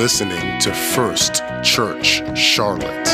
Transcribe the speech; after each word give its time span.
listening 0.00 0.58
to 0.58 0.72
First 0.72 1.42
Church 1.62 2.22
Charlotte. 2.34 3.06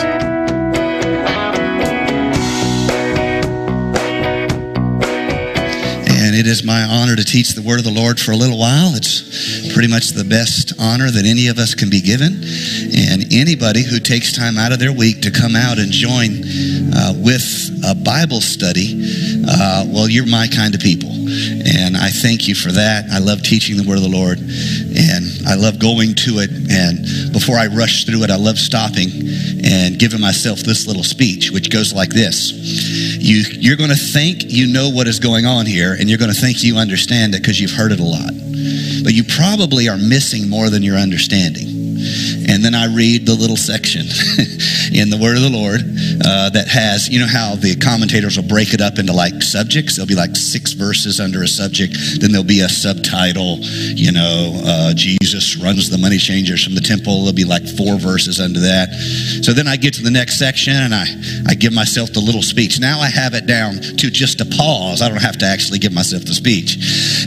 And 6.09 6.37
it 6.37 6.47
is 6.47 6.63
my 6.63 6.85
honor 6.85 7.17
to 7.17 7.25
teach 7.25 7.55
the 7.55 7.63
word 7.63 7.81
of 7.81 7.85
the 7.85 7.91
Lord 7.91 8.21
for 8.21 8.31
a 8.31 8.37
little 8.37 8.57
while. 8.57 8.95
It's 8.95 9.75
pretty 9.75 9.89
much 9.89 10.11
the 10.11 10.23
best 10.23 10.75
honor 10.79 11.11
that 11.11 11.27
any 11.27 11.49
of 11.49 11.59
us 11.59 11.75
can 11.75 11.91
be 11.91 12.01
given. 12.01 12.45
And 12.95 13.35
anybody 13.35 13.83
who 13.83 13.99
takes 13.99 14.33
time 14.33 14.57
out 14.57 14.71
of 14.71 14.79
their 14.79 14.93
week 14.93 15.23
to 15.23 15.33
come 15.33 15.57
out 15.57 15.81
and 15.81 15.91
join 15.91 16.47
uh, 16.95 17.15
with 17.19 17.83
a 17.83 17.97
Bible 17.97 18.41
study, 18.41 18.95
uh, 19.43 19.87
well, 19.89 20.09
you're 20.09 20.25
my 20.25 20.47
kind 20.47 20.73
of 20.77 20.81
people. 20.81 21.11
And 21.11 21.97
I 21.97 22.11
thank 22.11 22.47
you 22.47 22.55
for 22.55 22.71
that. 22.71 23.11
I 23.11 23.19
love 23.19 23.43
teaching 23.43 23.77
the 23.77 23.83
word 23.83 23.99
of 23.99 24.05
the 24.05 24.15
Lord. 24.15 24.39
And 24.39 25.36
I 25.47 25.55
love 25.55 25.79
going 25.79 26.15
to 26.27 26.41
it. 26.41 26.51
And 26.71 27.33
before 27.33 27.57
I 27.57 27.69
rush 27.69 28.05
through 28.05 28.25
it, 28.25 28.31
I 28.31 28.37
love 28.37 28.59
stopping 28.59 29.09
and 29.65 29.99
giving 29.99 30.21
myself 30.21 30.61
this 30.61 30.87
little 30.87 31.05
speech, 31.05 31.51
which 31.51 31.71
goes 31.71 31.93
like 31.93 32.11
this. 32.11 32.51
You, 32.53 33.45
you're 33.59 33.77
going 33.77 33.91
to 33.91 33.97
think 33.97 34.45
you 34.47 34.67
know 34.67 34.91
what 34.91 35.07
is 35.07 35.21
going 35.21 35.47
on 35.47 35.67
here, 35.67 35.95
and 35.99 36.09
you're 36.09 36.19
going 36.19 36.33
to 36.33 36.41
think 36.41 36.63
you 36.63 36.77
understand 36.77 37.35
it 37.35 37.43
because 37.43 37.61
you've 37.61 37.73
heard 37.73 37.93
it 37.93 38.01
a 38.01 38.05
lot. 38.05 38.33
But 39.05 39.15
you 39.15 39.25
probably 39.25 39.89
are 39.89 39.99
missing 39.99 40.49
more 40.49 40.71
than 40.71 40.83
you're 40.83 40.97
understanding. 40.97 41.76
And 42.49 42.65
then 42.65 42.75
I 42.75 42.87
read 42.87 43.27
the 43.27 43.35
little 43.35 43.57
section 43.57 44.03
in 44.95 45.11
the 45.11 45.19
Word 45.21 45.37
of 45.37 45.43
the 45.43 45.51
Lord 45.51 45.83
uh, 46.25 46.51
that 46.51 46.69
has, 46.69 47.09
you 47.09 47.19
know, 47.19 47.27
how 47.27 47.57
the 47.57 47.75
commentators 47.77 48.37
will 48.37 48.47
break 48.47 48.73
it 48.73 48.81
up 48.81 48.99
into 48.99 49.13
like 49.13 49.43
subjects. 49.43 49.97
There'll 49.97 50.07
be 50.07 50.15
like 50.15 50.37
six 50.37 50.73
verses 50.73 51.19
under 51.19 51.43
a 51.43 51.49
subject. 51.49 51.95
Then 52.21 52.31
there'll 52.31 52.47
be 52.47 52.61
a 52.61 52.69
subtitle, 52.69 53.59
you 53.95 54.13
know, 54.13 54.53
uh, 54.65 54.95
Jesus 54.95 55.57
runs 55.57 55.91
the 55.91 55.99
money 55.99 56.19
changers 56.19 56.63
from 56.63 56.75
the 56.75 56.81
temple. 56.81 57.27
There'll 57.27 57.35
be 57.35 57.45
like 57.45 57.67
four 57.67 57.99
verses 57.99 58.39
under 58.41 58.61
that. 58.61 58.95
So 59.43 59.53
then 59.53 59.67
I 59.67 59.77
get 59.77 59.95
to 59.95 60.03
the 60.03 60.11
next 60.11 60.39
section 60.39 60.75
and 60.75 60.95
I, 60.95 61.07
I 61.49 61.55
give 61.55 61.73
myself 61.73 62.13
the 62.13 62.21
little 62.21 62.43
speech. 62.43 62.79
Now 62.79 63.01
I 63.01 63.09
have 63.09 63.35
it 63.35 63.47
down 63.47 63.81
to 63.81 64.11
just 64.11 64.41
a 64.41 64.47
pause. 64.47 65.03
I 65.03 65.09
don't 65.09 65.23
have 65.23 65.39
to 65.39 65.47
actually 65.47 65.79
give 65.79 65.93
myself 65.93 66.25
the 66.25 66.35
speech. 66.35 66.79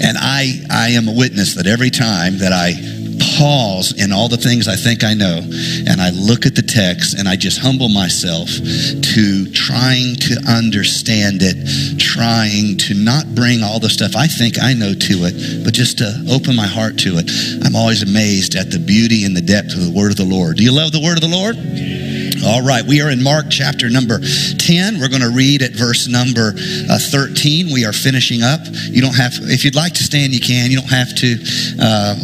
And 0.02 0.18
I, 0.18 0.64
I 0.72 0.90
am 0.96 1.08
a 1.08 1.14
witness 1.14 1.56
that 1.56 1.68
every 1.68 1.90
time 1.90 2.40
that 2.40 2.54
I 2.54 2.99
pause 3.20 3.94
in 4.02 4.12
all 4.12 4.28
the 4.28 4.38
things 4.38 4.68
I 4.68 4.76
think 4.76 5.04
I 5.04 5.14
know 5.14 5.40
and 5.40 6.02
I 6.02 6.10
look 6.12 6.46
at 6.46 6.56
the 6.56 6.62
text 6.62 7.18
and 7.18 7.28
I 7.28 7.36
just 7.36 7.60
humble 7.60 7.90
myself 7.90 8.48
to 8.50 9.52
trying 9.52 10.16
to 10.28 10.36
understand 10.48 11.42
it, 11.42 11.58
trying 12.00 12.78
to 12.90 12.94
not 12.94 13.36
bring 13.36 13.64
all 13.64 13.80
the 13.80 13.90
stuff 13.90 14.16
I 14.16 14.28
think 14.28 14.62
I 14.62 14.74
know 14.74 14.94
to 14.94 15.16
it, 15.28 15.64
but 15.64 15.74
just 15.74 16.00
to 16.00 16.10
open 16.32 16.56
my 16.56 16.68
heart 16.68 16.98
to 17.00 17.18
it. 17.18 17.30
I'm 17.66 17.76
always 17.76 18.04
amazed 18.04 18.56
at 18.56 18.72
the 18.72 18.80
beauty 18.80 19.26
and 19.26 19.36
the 19.36 19.42
depth 19.42 19.74
of 19.74 19.86
the 19.86 19.92
word 19.92 20.12
of 20.12 20.18
the 20.18 20.26
Lord. 20.26 20.58
Do 20.58 20.64
you 20.64 20.72
love 20.72 20.92
the 20.92 21.02
word 21.02 21.18
of 21.18 21.22
the 21.22 21.36
Lord? 21.36 21.99
All 22.46 22.62
right, 22.62 22.86
we 22.86 23.02
are 23.02 23.10
in 23.10 23.22
Mark 23.22 23.48
chapter 23.50 23.90
number 23.90 24.20
10. 24.20 25.00
We're 25.00 25.10
going 25.10 25.22
to 25.22 25.32
read 25.32 25.62
at 25.62 25.72
verse 25.72 26.08
number 26.08 26.54
uh, 26.90 27.00
13. 27.00 27.74
We 27.74 27.86
are 27.86 27.92
finishing 27.92 28.44
up. 28.44 28.62
You 28.64 29.02
don't 29.02 29.16
have, 29.16 29.34
if 29.44 29.66
you'd 29.66 29.76
like 29.76 29.94
to 29.96 30.04
stand, 30.04 30.34
you 30.34 30.40
can. 30.40 30.72
You 30.72 30.80
don't 30.80 30.90
have 30.90 31.14
to. 31.16 31.36
Uh, 31.82 32.16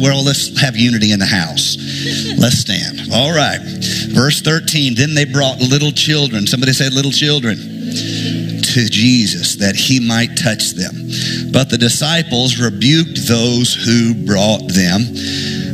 well, 0.00 0.22
let's 0.22 0.58
have 0.60 0.76
unity 0.76 1.12
in 1.12 1.18
the 1.18 1.26
house. 1.26 1.76
Let's 2.38 2.58
stand. 2.58 3.12
All 3.12 3.34
right, 3.34 3.58
verse 4.14 4.40
13. 4.40 4.94
Then 4.94 5.14
they 5.14 5.24
brought 5.24 5.58
little 5.58 5.90
children. 5.90 6.46
Somebody 6.46 6.72
said, 6.72 6.92
little 6.92 7.12
children. 7.12 7.56
To 8.74 8.88
Jesus 8.90 9.54
that 9.56 9.76
he 9.76 10.00
might 10.00 10.34
touch 10.34 10.74
them. 10.74 11.06
But 11.52 11.70
the 11.70 11.78
disciples 11.78 12.58
rebuked 12.58 13.28
those 13.28 13.72
who 13.72 14.14
brought 14.26 14.66
them. 14.66 15.14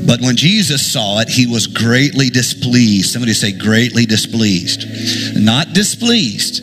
But 0.07 0.21
when 0.21 0.37
Jesus 0.37 0.93
saw 0.93 1.21
it, 1.21 1.29
he 1.29 1.47
was 1.47 1.67
greatly 1.67 2.31
displeased. 2.31 3.11
Somebody 3.11 3.33
say, 3.33 3.53
greatly 3.53 4.07
displeased. 4.07 4.87
Not 5.37 5.73
displeased, 5.73 6.61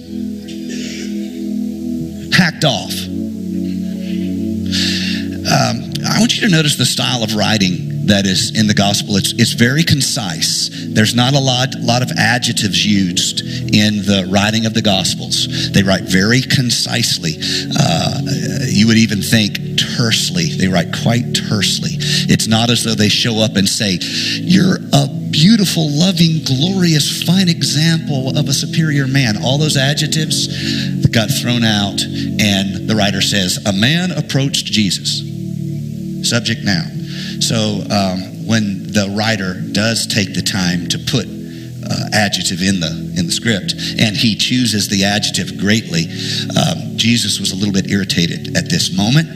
hacked 2.34 2.66
off. 2.66 2.94
Um, 5.48 5.94
I 6.06 6.20
want 6.20 6.36
you 6.36 6.42
to 6.48 6.50
notice 6.50 6.76
the 6.76 6.86
style 6.86 7.24
of 7.24 7.36
writing 7.36 8.08
that 8.08 8.26
is 8.26 8.58
in 8.58 8.68
the 8.68 8.74
gospel. 8.74 9.16
It's, 9.16 9.34
it's 9.34 9.54
very 9.54 9.84
concise. 9.84 10.70
There's 10.94 11.16
not 11.16 11.34
a 11.34 11.40
lot, 11.40 11.76
lot 11.80 12.02
of 12.02 12.12
adjectives 12.18 12.86
used 12.86 13.42
in 13.42 14.04
the 14.06 14.28
writing 14.32 14.66
of 14.66 14.74
the 14.74 14.82
gospels. 14.82 15.72
They 15.72 15.84
write 15.84 16.04
very 16.04 16.42
concisely. 16.42 17.34
Uh, 17.78 18.22
you 18.68 18.88
would 18.88 18.98
even 18.98 19.22
think 19.22 19.78
tersely. 19.78 20.46
They 20.58 20.68
write 20.68 20.94
quite 21.04 21.34
tersely. 21.36 21.92
It's 22.30 22.48
not 22.48 22.70
as 22.70 22.84
though 22.84 22.96
they 22.96 23.10
show 23.10 23.38
up 23.40 23.56
and 23.56 23.68
say, 23.68 24.00
You're 24.02 24.78
a 24.94 25.08
beautiful, 25.32 25.90
loving, 25.90 26.44
glorious, 26.44 27.24
fine 27.24 27.50
example 27.50 28.38
of 28.38 28.48
a 28.48 28.54
superior 28.54 29.08
man. 29.08 29.38
All 29.44 29.58
those 29.58 29.78
adjectives 29.78 30.48
got 31.08 31.30
thrown 31.30 31.64
out, 31.64 32.02
and 32.02 32.88
the 32.88 32.96
writer 32.96 33.22
says, 33.22 33.64
A 33.66 33.74
man 33.74 34.12
approached 34.12 34.66
Jesus. 34.66 35.24
Subject 36.28 36.64
now. 36.64 36.84
So 37.40 37.84
um, 37.90 38.37
when 38.48 38.92
the 38.92 39.14
writer 39.16 39.54
does 39.72 40.08
take 40.08 40.34
the 40.34 40.42
time 40.42 40.88
to 40.88 40.98
put 40.98 41.28
uh, 41.90 42.10
adjective 42.14 42.62
in 42.62 42.80
the 42.80 42.92
in 43.18 43.26
the 43.26 43.32
script, 43.32 43.74
and 44.00 44.16
he 44.16 44.36
chooses 44.36 44.88
the 44.90 45.06
adjective 45.06 45.58
greatly. 45.58 46.06
Um, 46.56 46.98
Jesus 46.98 47.40
was 47.40 47.52
a 47.52 47.56
little 47.56 47.74
bit 47.74 47.90
irritated 47.90 48.58
at 48.58 48.70
this 48.70 48.96
moment, 48.96 49.28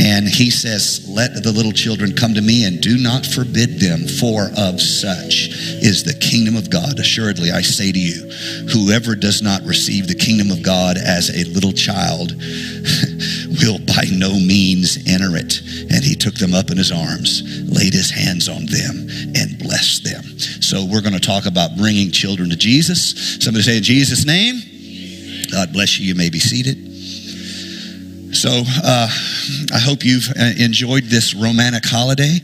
and 0.00 0.26
he 0.28 0.50
says, 0.50 1.06
"Let 1.08 1.42
the 1.42 1.52
little 1.52 1.72
children 1.72 2.14
come 2.14 2.34
to 2.34 2.40
me, 2.40 2.64
and 2.64 2.80
do 2.80 2.96
not 2.96 3.26
forbid 3.26 3.80
them, 3.80 4.06
for 4.06 4.50
of 4.56 4.80
such 4.80 5.48
is 5.82 6.04
the 6.04 6.14
kingdom 6.14 6.56
of 6.56 6.70
God. 6.70 6.98
Assuredly, 6.98 7.50
I 7.50 7.62
say 7.62 7.92
to 7.92 7.98
you, 7.98 8.30
whoever 8.72 9.14
does 9.14 9.42
not 9.42 9.62
receive 9.62 10.08
the 10.08 10.14
kingdom 10.14 10.50
of 10.50 10.62
God 10.62 10.96
as 10.96 11.30
a 11.30 11.44
little 11.50 11.72
child." 11.72 12.32
will 13.62 13.78
by 13.78 14.04
no 14.12 14.32
means 14.32 14.96
enter 15.06 15.36
it. 15.36 15.60
And 15.92 16.04
he 16.04 16.14
took 16.14 16.34
them 16.34 16.54
up 16.54 16.70
in 16.70 16.76
his 16.76 16.92
arms, 16.92 17.42
laid 17.68 17.92
his 17.92 18.10
hands 18.10 18.48
on 18.48 18.66
them, 18.66 19.08
and 19.36 19.58
blessed 19.58 20.04
them. 20.04 20.22
So 20.60 20.84
we're 20.84 21.02
going 21.02 21.14
to 21.14 21.20
talk 21.20 21.46
about 21.46 21.76
bringing 21.76 22.10
children 22.10 22.50
to 22.50 22.56
Jesus. 22.56 23.38
Somebody 23.42 23.62
say, 23.62 23.76
in 23.78 23.82
Jesus' 23.82 24.24
name. 24.26 24.60
God 25.50 25.72
bless 25.72 25.98
you. 25.98 26.06
You 26.06 26.14
may 26.14 26.30
be 26.30 26.38
seated. 26.38 26.89
So 28.32 28.62
uh, 28.84 29.08
I 29.74 29.78
hope 29.78 30.04
you've 30.04 30.28
uh, 30.38 30.52
enjoyed 30.56 31.04
this 31.04 31.34
romantic 31.34 31.84
holiday. 31.84 32.38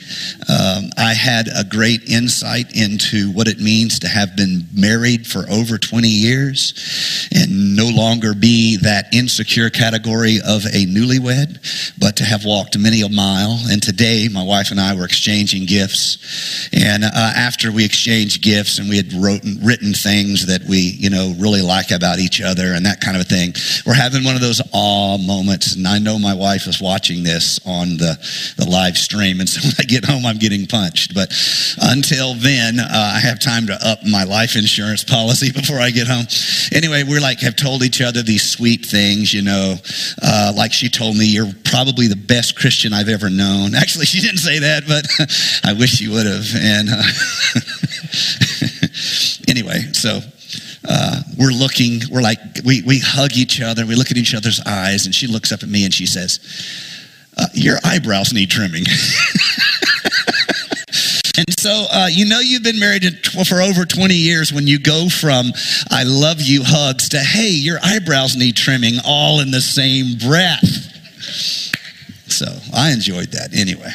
Um, 0.48 0.90
I 0.98 1.14
had 1.14 1.46
a 1.46 1.62
great 1.62 2.10
insight 2.10 2.76
into 2.76 3.30
what 3.30 3.46
it 3.46 3.60
means 3.60 4.00
to 4.00 4.08
have 4.08 4.34
been 4.36 4.66
married 4.74 5.26
for 5.26 5.44
over 5.48 5.78
20 5.78 6.08
years 6.08 7.28
and 7.32 7.76
no 7.76 7.88
longer 7.88 8.34
be 8.34 8.78
that 8.78 9.14
insecure 9.14 9.70
category 9.70 10.38
of 10.44 10.64
a 10.66 10.86
newlywed, 10.86 11.94
but 12.00 12.16
to 12.16 12.24
have 12.24 12.44
walked 12.44 12.76
many 12.76 13.02
a 13.02 13.08
mile. 13.08 13.56
And 13.70 13.80
today, 13.80 14.28
my 14.28 14.42
wife 14.42 14.72
and 14.72 14.80
I 14.80 14.94
were 14.94 15.04
exchanging 15.04 15.66
gifts. 15.66 16.68
And 16.72 17.04
uh, 17.04 17.10
after 17.14 17.70
we 17.70 17.84
exchanged 17.84 18.42
gifts 18.42 18.80
and 18.80 18.88
we 18.88 18.96
had 18.96 19.12
wrote, 19.12 19.42
written 19.62 19.94
things 19.94 20.46
that 20.46 20.62
we, 20.68 20.78
you 20.98 21.10
know, 21.10 21.32
really 21.38 21.62
like 21.62 21.92
about 21.92 22.18
each 22.18 22.42
other 22.42 22.72
and 22.74 22.84
that 22.86 23.00
kind 23.00 23.16
of 23.16 23.22
a 23.22 23.24
thing, 23.24 23.54
we're 23.86 23.94
having 23.94 24.24
one 24.24 24.34
of 24.34 24.40
those 24.40 24.60
awe 24.72 25.16
moments 25.18 25.75
and 25.76 25.86
I 25.86 25.98
know 25.98 26.18
my 26.18 26.34
wife 26.34 26.66
is 26.66 26.80
watching 26.80 27.22
this 27.22 27.60
on 27.66 27.96
the, 27.96 28.18
the 28.56 28.68
live 28.68 28.96
stream, 28.96 29.40
and 29.40 29.48
so 29.48 29.60
when 29.64 29.74
I 29.78 29.84
get 29.84 30.04
home, 30.04 30.26
I'm 30.26 30.38
getting 30.38 30.66
punched. 30.66 31.14
But 31.14 31.32
until 31.80 32.34
then, 32.34 32.80
uh, 32.80 33.12
I 33.16 33.20
have 33.20 33.38
time 33.40 33.66
to 33.66 33.78
up 33.82 34.04
my 34.04 34.24
life 34.24 34.56
insurance 34.56 35.04
policy 35.16 35.52
before 35.52 35.78
I 35.78 35.90
get 35.90 36.06
home. 36.06 36.26
Anyway, 36.72 37.02
we're 37.04 37.20
like, 37.20 37.40
have 37.40 37.56
told 37.56 37.82
each 37.82 38.00
other 38.00 38.22
these 38.22 38.48
sweet 38.48 38.86
things, 38.86 39.32
you 39.32 39.42
know, 39.42 39.76
uh, 40.22 40.52
like 40.56 40.72
she 40.72 40.88
told 40.88 41.16
me, 41.16 41.26
you're 41.26 41.52
probably 41.64 42.06
the 42.06 42.16
best 42.16 42.56
Christian 42.56 42.92
I've 42.92 43.08
ever 43.08 43.30
known. 43.30 43.74
Actually, 43.86 44.06
she 44.06 44.20
didn't 44.20 44.38
say 44.38 44.58
that, 44.60 44.84
but 44.86 45.06
I 45.64 45.72
wish 45.72 45.90
she 45.90 46.08
would 46.08 46.26
have. 46.26 46.46
And 46.56 46.88
uh, 46.90 47.02
anyway, 49.48 49.92
so 49.92 50.20
uh, 50.88 51.20
we're 51.38 51.50
looking, 51.50 52.00
we're 52.10 52.22
like, 52.22 52.38
we, 52.64 52.82
we 52.82 53.00
hug 53.02 53.32
each 53.36 53.60
other, 53.60 53.86
we 53.86 53.94
look 53.94 54.10
at 54.10 54.16
each 54.16 54.34
other's 54.34 54.60
eyes, 54.66 55.06
and 55.06 55.14
she 55.14 55.26
looks 55.26 55.52
up 55.52 55.62
at 55.62 55.68
me 55.68 55.84
and 55.84 55.92
she 55.92 56.06
says, 56.06 56.40
uh, 57.36 57.46
Your 57.52 57.76
eyebrows 57.84 58.32
need 58.32 58.50
trimming. 58.50 58.84
and 61.36 61.58
so, 61.58 61.86
uh, 61.92 62.08
you 62.10 62.26
know, 62.26 62.40
you've 62.40 62.62
been 62.62 62.78
married 62.78 63.04
for 63.46 63.60
over 63.60 63.84
20 63.84 64.14
years 64.14 64.52
when 64.52 64.66
you 64.66 64.78
go 64.78 65.08
from 65.08 65.52
I 65.90 66.04
love 66.04 66.40
you 66.40 66.62
hugs 66.64 67.08
to 67.10 67.18
hey, 67.18 67.50
your 67.50 67.78
eyebrows 67.82 68.36
need 68.36 68.56
trimming 68.56 68.94
all 69.04 69.40
in 69.40 69.50
the 69.50 69.60
same 69.60 70.16
breath. 70.18 70.94
So 72.28 72.46
I 72.74 72.92
enjoyed 72.92 73.32
that 73.32 73.54
anyway. 73.56 73.92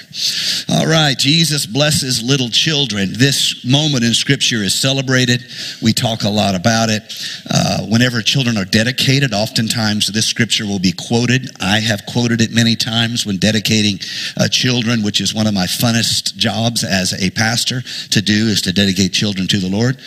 All 0.73 0.87
right, 0.87 1.17
Jesus 1.19 1.65
blesses 1.65 2.23
little 2.23 2.47
children. 2.47 3.09
This 3.11 3.65
moment 3.65 4.05
in 4.05 4.13
Scripture 4.13 4.63
is 4.63 4.73
celebrated. 4.73 5.43
We 5.81 5.91
talk 5.91 6.23
a 6.23 6.29
lot 6.29 6.55
about 6.55 6.89
it. 6.89 7.03
Uh, 7.49 7.87
whenever 7.87 8.21
children 8.21 8.55
are 8.55 8.63
dedicated, 8.63 9.33
oftentimes 9.33 10.07
this 10.07 10.25
Scripture 10.25 10.65
will 10.65 10.79
be 10.79 10.93
quoted. 10.93 11.49
I 11.59 11.79
have 11.79 12.05
quoted 12.05 12.39
it 12.39 12.51
many 12.51 12.77
times 12.77 13.25
when 13.25 13.35
dedicating 13.35 13.99
uh, 14.39 14.47
children, 14.47 15.03
which 15.03 15.19
is 15.19 15.33
one 15.33 15.45
of 15.45 15.53
my 15.53 15.65
funnest 15.65 16.37
jobs 16.37 16.85
as 16.85 17.21
a 17.21 17.31
pastor 17.31 17.81
to 18.11 18.21
do, 18.21 18.47
is 18.47 18.61
to 18.61 18.71
dedicate 18.71 19.11
children 19.11 19.49
to 19.49 19.57
the 19.57 19.67
Lord. 19.67 19.97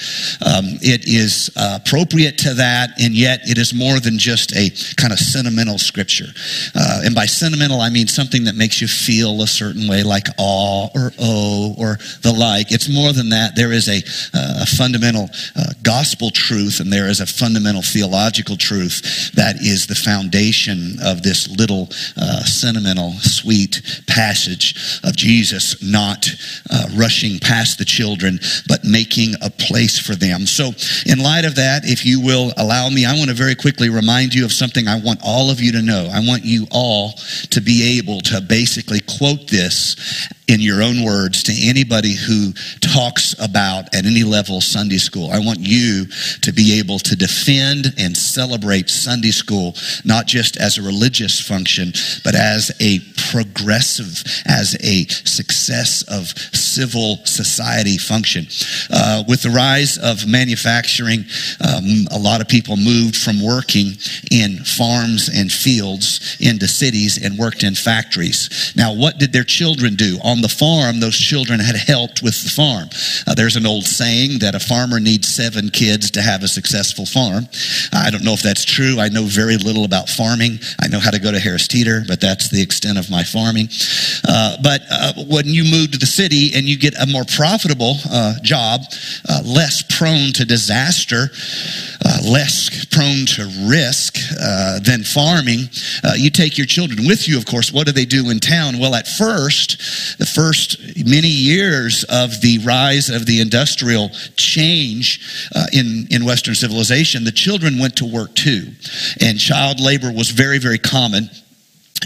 Um, 0.41 0.81
it 0.81 1.05
is 1.07 1.51
uh, 1.57 1.81
appropriate 1.85 2.39
to 2.39 2.55
that, 2.55 2.99
and 2.99 3.13
yet 3.13 3.41
it 3.45 3.59
is 3.59 3.75
more 3.75 4.01
than 4.01 4.19
just 4.19 4.57
a 4.57 4.71
kind 4.97 5.13
of 5.13 5.19
sentimental 5.19 5.77
Scripture. 5.77 6.33
Uh, 6.75 7.03
and 7.05 7.15
by 7.15 7.27
sentimental, 7.27 7.83
I 7.83 7.91
mean 7.91 8.09
something 8.09 8.45
that 8.45 8.55
makes 8.55 8.81
you 8.81 8.89
feel 8.89 9.43
a 9.43 9.47
certain 9.47 9.87
way, 9.87 10.03
like 10.03 10.29
awe 10.39 10.54
or 10.95 11.13
oh 11.19 11.75
or 11.79 11.99
the 12.23 12.33
like. 12.33 12.73
It's 12.73 12.89
more 12.89 13.13
than 13.13 13.31
that. 13.31 13.57
There 13.57 13.73
is 13.73 13.89
a, 13.89 13.99
uh, 14.35 14.63
a 14.63 14.67
fundamental 14.67 15.29
uh, 15.57 15.73
gospel 15.83 16.31
truth 16.31 16.81
and 16.81 16.93
there 16.93 17.09
is 17.09 17.21
a 17.21 17.27
fundamental 17.27 17.83
theological 17.83 18.57
truth 18.57 19.33
that 19.35 19.57
is 19.57 19.87
the 19.87 19.95
foundation 19.95 20.97
of 21.03 21.23
this 21.23 21.49
little 21.49 21.89
uh, 22.17 22.45
sentimental, 22.45 23.13
sweet 23.21 23.83
passage 24.07 25.01
of 25.05 25.17
Jesus 25.17 25.83
not 25.83 26.27
uh, 26.71 26.87
rushing 26.97 27.39
past 27.39 27.79
the 27.79 27.85
children, 27.85 28.39
but 28.69 28.85
making 28.85 29.35
a 29.43 29.51
place 29.51 29.99
for 29.99 30.15
them. 30.15 30.47
So, 30.47 30.73
in 31.07 31.19
light 31.19 31.45
of 31.45 31.57
that, 31.57 31.83
if 31.85 32.05
you 32.05 32.21
will 32.21 32.53
allow 32.57 32.89
me, 32.89 33.05
I 33.05 33.15
want 33.15 33.31
to 33.31 33.37
very 33.37 33.55
quickly 33.55 33.89
remind 33.89 34.35
you 34.35 34.45
of 34.45 34.53
something 34.53 34.89
I 34.89 35.01
want 35.01 35.21
all 35.25 35.51
of 35.51 35.61
you 35.61 35.73
to 35.73 35.83
know. 35.83 36.09
I 36.13 36.21
want 36.21 36.45
you 36.45 36.67
all 36.71 37.13
to 37.51 37.61
be 37.61 37.99
able 37.99 38.21
to 38.23 38.41
basically 38.41 39.01
quote 39.01 39.49
this 39.49 39.97
in 40.49 40.61
your 40.61 40.83
own 40.83 41.05
words 41.05 41.43
to 41.45 41.53
anybody 41.63 42.15
who 42.15 42.53
talks 42.81 43.35
about 43.43 43.95
at 43.95 44.05
any 44.05 44.25
level 44.25 44.61
Sunday 44.61 44.99
school. 44.99 45.31
I 45.31 45.39
want 45.39 45.61
you 45.61 46.07
to 46.43 46.53
be 46.53 46.79
able 46.79 46.99
to 47.01 47.17
defend 47.17 47.95
and 47.99 48.17
celebrate 48.17 48.91
Sunday 48.91 49.31
school, 49.31 49.75
not 50.05 50.27
just 50.27 50.57
as 50.57 50.77
a 50.77 50.83
religious 50.83 51.41
function, 51.41 51.93
but 52.25 52.35
as 52.35 52.71
a 52.81 53.01
progressive, 53.31 54.23
as 54.47 54.77
a 54.83 55.07
success 55.27 56.03
of 56.09 56.29
civil 56.55 57.25
society 57.25 57.97
function. 57.97 58.47
Uh, 58.91 59.25
with 59.27 59.43
the 59.43 59.51
rise 59.51 59.99
of 59.99 60.27
manufacturing, 60.27 61.25
um, 61.67 62.07
a 62.11 62.19
lot 62.19 62.41
of 62.41 62.49
people 62.49 62.77
moved 62.77 63.17
from 63.17 63.43
working 63.43 63.93
in 64.31 64.59
farms 64.65 65.31
and 65.33 65.51
fields 65.51 66.37
into 66.41 66.69
cities 66.69 67.23
and 67.23 67.39
worked 67.39 67.63
in 67.63 67.75
factories. 67.75 68.73
Now, 68.77 68.95
what 68.95 69.19
did 69.19 69.33
their 69.33 69.45
children 69.45 69.95
do? 69.95 70.19
On 70.35 70.41
the 70.41 70.49
farm, 70.49 70.99
those 70.99 71.17
children 71.17 71.61
had 71.61 71.77
helped 71.77 72.21
with 72.21 72.43
the 72.43 72.51
farm. 72.51 72.89
Uh, 73.25 73.35
there's 73.35 73.55
an 73.55 73.67
old 73.67 73.85
saying 73.85 74.41
that 74.41 74.57
a 74.57 74.59
farmer 74.59 74.99
needs 74.99 75.29
seven 75.33 75.71
kids 75.71 76.11
to 76.11 76.21
have 76.23 76.43
a 76.43 76.49
successful 76.49 77.07
farm. 77.07 77.47
I 77.93 78.11
don't 78.11 78.25
know 78.25 78.33
if 78.33 78.43
that's 78.43 78.65
true. 78.65 78.99
I 78.99 79.11
know 79.11 79.23
very 79.23 79.57
little 79.57 79.85
about 79.85 80.09
farming. 80.09 80.59
I 80.81 80.89
know 80.89 80.99
how 80.99 81.13
to 81.13 81.21
go 81.21 81.31
to 81.31 81.39
Harris 81.39 81.69
Teeter, 81.69 82.03
but 82.09 82.21
that's 82.21 82.49
the 82.49 82.61
extent 82.61 82.99
of 82.99 83.09
my 83.13 83.23
farming. 83.23 83.69
Uh, 84.27 84.57
but 84.61 84.83
uh, 84.91 85.13
when 85.29 85.47
you 85.47 85.63
move 85.63 85.93
to 85.93 85.99
the 85.99 86.07
city 86.07 86.51
and 86.57 86.67
you 86.67 86.77
get 86.77 87.01
a 87.01 87.07
more 87.07 87.25
profitable 87.25 87.95
uh, 88.11 88.35
job, 88.43 88.81
uh, 89.29 89.41
less 89.45 89.83
prone 89.83 90.33
to 90.33 90.45
disaster, 90.45 91.31
uh, 92.05 92.19
less 92.27 92.85
prone 92.87 93.25
to 93.39 93.47
risk 93.69 94.19
than 94.83 95.05
farming, 95.05 95.71
you 96.17 96.29
take 96.29 96.59
your 96.59 96.67
children 96.67 97.07
with 97.07 97.29
you, 97.29 97.39
of 97.39 97.47
course. 97.47 97.73
What 97.73 97.87
do 97.87 97.93
they 97.93 98.05
do 98.05 98.31
in 98.31 98.41
town? 98.41 98.81
Well, 98.81 98.97
at 98.97 99.07
first, 99.07 99.81
the 100.25 100.31
first 100.31 100.79
many 101.05 101.29
years 101.29 102.05
of 102.05 102.41
the 102.41 102.59
rise 102.65 103.11
of 103.11 103.27
the 103.27 103.41
industrial 103.43 104.09
change 104.37 105.21
uh, 105.55 105.67
in, 105.73 106.07
in 106.11 106.25
Western 106.25 106.55
civilization, 106.55 107.25
the 107.25 107.33
children 107.33 107.79
went 107.79 107.97
to 107.97 108.07
work 108.07 108.35
too. 108.35 108.69
And 109.21 109.39
child 109.39 109.81
labor 109.81 110.11
was 110.11 110.31
very, 110.31 110.59
very 110.59 110.79
common. 110.79 111.29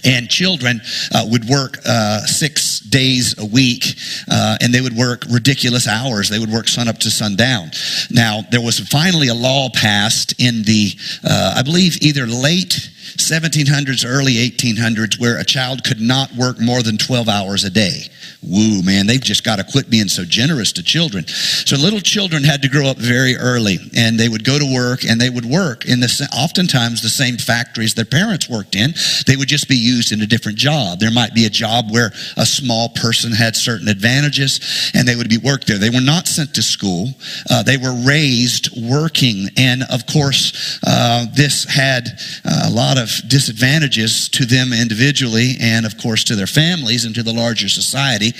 And 0.05 0.29
children 0.29 0.81
uh, 1.13 1.27
would 1.29 1.45
work 1.45 1.79
uh, 1.85 2.21
six 2.21 2.81
days 2.81 3.39
a 3.39 3.47
week 3.47 3.85
uh, 4.31 4.57
and 4.61 4.73
they 4.73 4.81
would 4.81 4.97
work 4.97 5.25
ridiculous 5.31 5.89
hours. 5.89 6.29
They 6.29 6.39
would 6.39 6.51
work 6.51 6.69
sun 6.69 6.89
up 6.89 6.99
to 6.99 7.11
sundown. 7.11 7.71
Now 8.11 8.43
there 8.51 8.61
was 8.61 8.79
finally 8.79 9.29
a 9.29 9.35
law 9.35 9.69
passed 9.71 10.35
in 10.39 10.63
the 10.63 10.93
uh, 11.25 11.55
i 11.57 11.63
believe 11.63 11.99
either 12.01 12.27
late 12.27 12.91
1700s 13.17 14.05
early 14.07 14.35
1800s 14.35 15.21
where 15.21 15.39
a 15.39 15.45
child 15.45 15.85
could 15.85 16.01
not 16.01 16.33
work 16.35 16.61
more 16.61 16.83
than 16.83 16.99
12 16.99 17.29
hours 17.29 17.65
a 17.65 17.71
day 17.71 18.03
Woo, 18.43 18.83
man, 18.85 19.09
they've 19.09 19.21
just 19.21 19.43
got 19.43 19.57
to 19.57 19.65
quit 19.65 19.91
being 19.91 20.07
so 20.07 20.25
generous 20.25 20.71
to 20.73 20.83
children. 20.83 21.27
So 21.27 21.77
little 21.77 21.99
children 21.99 22.45
had 22.45 22.63
to 22.63 22.69
grow 22.69 22.87
up 22.87 22.97
very 22.97 23.37
early, 23.37 23.79
and 23.97 24.19
they 24.19 24.29
would 24.29 24.45
go 24.45 24.61
to 24.61 24.75
work, 24.75 25.05
and 25.05 25.21
they 25.21 25.29
would 25.29 25.45
work 25.45 25.87
in 25.87 25.99
the 25.99 26.29
oftentimes 26.33 27.03
the 27.03 27.09
same 27.09 27.37
factories 27.37 27.95
their 27.95 28.05
parents 28.05 28.49
worked 28.49 28.77
in. 28.77 28.95
They 29.27 29.35
would 29.35 29.49
just 29.49 29.69
be 29.69 29.77
used 29.77 30.13
in 30.13 30.23
a 30.23 30.27
different 30.27 30.57
job. 30.57 31.01
There 31.01 31.11
might 31.11 31.35
be 31.35 31.47
a 31.47 31.51
job 31.51 31.91
where 31.91 32.13
a 32.37 32.47
small 32.47 32.91
person 32.91 33.33
had 33.33 33.57
certain 33.57 33.89
advantages, 33.89 34.93
and 34.95 35.07
they 35.07 35.17
would 35.17 35.29
be 35.29 35.39
worked 35.39 35.67
there. 35.67 35.79
They 35.79 35.91
were 35.91 36.01
not 36.01 36.29
sent 36.29 36.55
to 36.55 36.63
school. 36.63 37.09
Uh, 37.51 37.65
they 37.65 37.77
were 37.77 37.95
raised 38.07 38.71
working, 38.89 39.49
and 39.57 39.83
of 39.91 40.07
course, 40.07 40.79
uh, 40.87 41.27
this 41.35 41.65
had 41.65 42.07
uh, 42.45 42.69
a 42.69 42.71
lot 42.71 42.98
of 42.99 43.11
disadvantages 43.29 44.29
to 44.31 44.45
them 44.45 44.73
individually, 44.73 45.57
and 45.61 45.87
of 45.87 45.97
course 45.99 46.25
to 46.25 46.37
their 46.37 46.47
families 46.47 47.05
and 47.05 47.15
to 47.15 47.23
the 47.23 47.33
larger 47.33 47.69
society. 47.69 48.33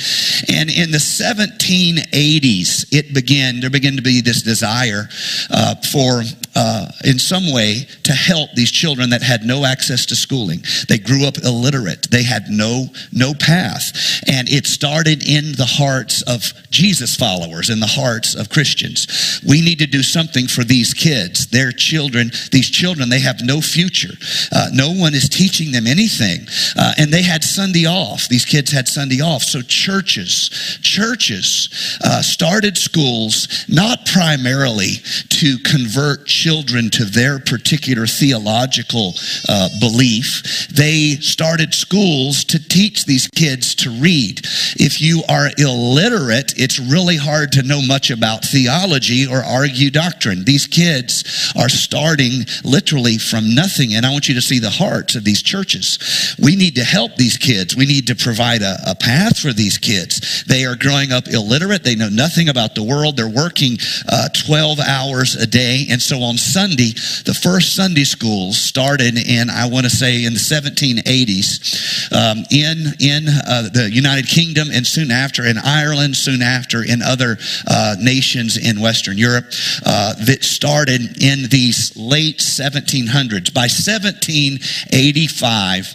And 0.53 0.71
in 0.71 0.91
the 0.91 0.99
1780s, 0.99 2.87
it 2.93 3.15
began, 3.15 3.61
there 3.61 3.71
began 3.71 3.97
to 3.97 4.03
be 4.03 4.21
this 4.21 4.43
desire 4.43 5.09
uh, 5.51 5.77
for, 5.77 6.23
uh, 6.59 6.91
in 7.05 7.21
some 7.21 7.53
way, 7.53 7.87
to 8.03 8.13
help 8.13 8.51
these 8.55 8.73
children 8.73 9.11
that 9.11 9.23
had 9.23 9.45
no 9.45 9.65
access 9.65 10.05
to 10.07 10.17
schooling. 10.17 10.61
They 10.89 10.99
grew 10.99 11.25
up 11.25 11.39
illiterate. 11.39 12.11
They 12.11 12.25
had 12.25 12.49
no, 12.51 12.87
no 13.13 13.33
path. 13.33 13.93
And 14.27 14.49
it 14.49 14.67
started 14.67 15.23
in 15.23 15.53
the 15.53 15.65
hearts 15.65 16.23
of 16.23 16.53
Jesus 16.71 17.15
followers, 17.15 17.71
in 17.71 17.79
the 17.79 17.87
hearts 17.87 18.35
of 18.35 18.51
Christians. 18.51 19.41
We 19.47 19.61
need 19.61 19.79
to 19.79 19.87
do 19.87 20.03
something 20.03 20.49
for 20.49 20.65
these 20.65 20.93
kids. 20.93 21.47
Their 21.47 21.71
children, 21.71 22.33
these 22.51 22.69
children, 22.69 23.09
they 23.09 23.21
have 23.21 23.41
no 23.41 23.61
future. 23.61 24.15
Uh, 24.51 24.67
no 24.73 24.91
one 24.91 25.15
is 25.15 25.29
teaching 25.29 25.71
them 25.71 25.87
anything. 25.87 26.41
Uh, 26.77 26.93
and 26.99 27.13
they 27.13 27.23
had 27.23 27.45
Sunday 27.45 27.87
off. 27.87 28.27
These 28.27 28.45
kids 28.45 28.73
had 28.73 28.89
Sunday 28.89 29.21
off. 29.21 29.45
So 29.45 29.63
churches, 29.63 30.51
churches 30.83 31.99
uh, 32.03 32.21
started 32.21 32.77
schools 32.77 33.65
not 33.69 34.07
primarily 34.07 34.95
to 35.29 35.59
convert 35.59 36.27
children 36.27 36.48
to 36.49 37.05
their 37.05 37.39
particular 37.39 38.07
theological 38.07 39.15
uh, 39.49 39.69
belief. 39.81 40.69
They 40.69 41.17
started 41.21 41.75
schools 41.75 42.45
to 42.47 42.59
teach 42.69 43.05
these 43.05 43.29
kids 43.29 43.75
to 43.77 43.91
read. 43.91 44.41
If 44.77 45.01
you 45.01 45.23
are 45.29 45.51
illiterate, 45.59 46.55
it's 46.57 46.79
really 46.79 47.17
hard 47.17 47.53
to 47.53 47.63
know 47.63 47.83
much 47.83 48.11
about 48.11 48.45
theology 48.45 49.27
or 49.27 49.45
argue 49.45 49.91
doctrine. 49.91 50.45
These 50.45 50.67
kids 50.67 51.53
are 51.55 51.69
starting 51.69 52.47
literally 52.65 53.19
from 53.19 53.55
nothing, 53.55 53.95
and 53.95 54.07
I 54.07 54.11
want 54.11 54.29
you 54.29 54.35
to 54.35 54.43
see 54.43 54.59
the 54.59 54.71
hearts 54.71 55.17
of 55.17 55.25
these 55.25 55.43
churches. 55.43 56.37
We 56.41 56.57
need 56.57 56.77
to 56.77 56.85
help 56.85 57.17
these 57.17 57.37
kids. 57.37 57.77
We 57.77 57.87
need 57.87 58.07
to 58.07 58.17
provide 58.17 58.63
a, 58.63 58.77
a 58.87 58.95
path 58.95 59.39
for 59.39 59.53
these 59.53 59.77
kids. 59.77 60.45
They 60.45 60.65
are 60.65 60.77
growing 60.77 61.13
up 61.13 61.29
illiterate. 61.29 61.85
They 61.85 61.97
know 61.97 62.09
nothing 62.09 62.49
about 62.49 62.75
the 62.75 62.83
world. 62.83 63.17
They're 63.17 63.29
working 63.29 63.77
uh, 64.09 64.29
12 64.47 64.81
hours 64.81 65.37
a 65.37 65.47
day. 65.47 65.87
And 65.91 66.01
so 66.01 66.23
on 66.23 66.38
Sunday, 66.39 66.93
the 67.25 67.35
first 67.35 67.75
Sunday 67.75 68.05
schools 68.05 68.57
started 68.59 69.19
in, 69.19 69.51
I 69.51 69.67
want 69.67 69.85
to 69.85 69.91
say, 69.91 70.25
in 70.25 70.33
the 70.33 70.39
1780s 70.39 72.13
um, 72.13 72.45
in, 72.51 72.95
in 73.01 73.27
uh, 73.29 73.69
the 73.73 73.91
United 73.91 74.27
Kingdom 74.27 74.69
and 74.73 74.87
soon 74.87 75.11
after 75.11 75.45
in 75.45 75.59
Ireland, 75.59 76.17
soon 76.17 76.41
after 76.43 76.83
in 76.83 77.03
other 77.03 77.37
uh, 77.67 77.97
nations 78.01 78.57
in 78.57 78.81
Western 78.81 79.19
Europe 79.19 79.53
uh, 79.85 80.15
that 80.25 80.43
started 80.45 81.23
in 81.23 81.49
these 81.51 81.95
late 81.97 82.39
1700s. 82.39 83.53
By 83.53 83.69
1785, 83.69 85.95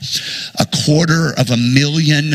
a 0.60 0.68
quarter 0.86 1.34
of 1.40 1.50
a 1.50 1.58
million 1.58 2.34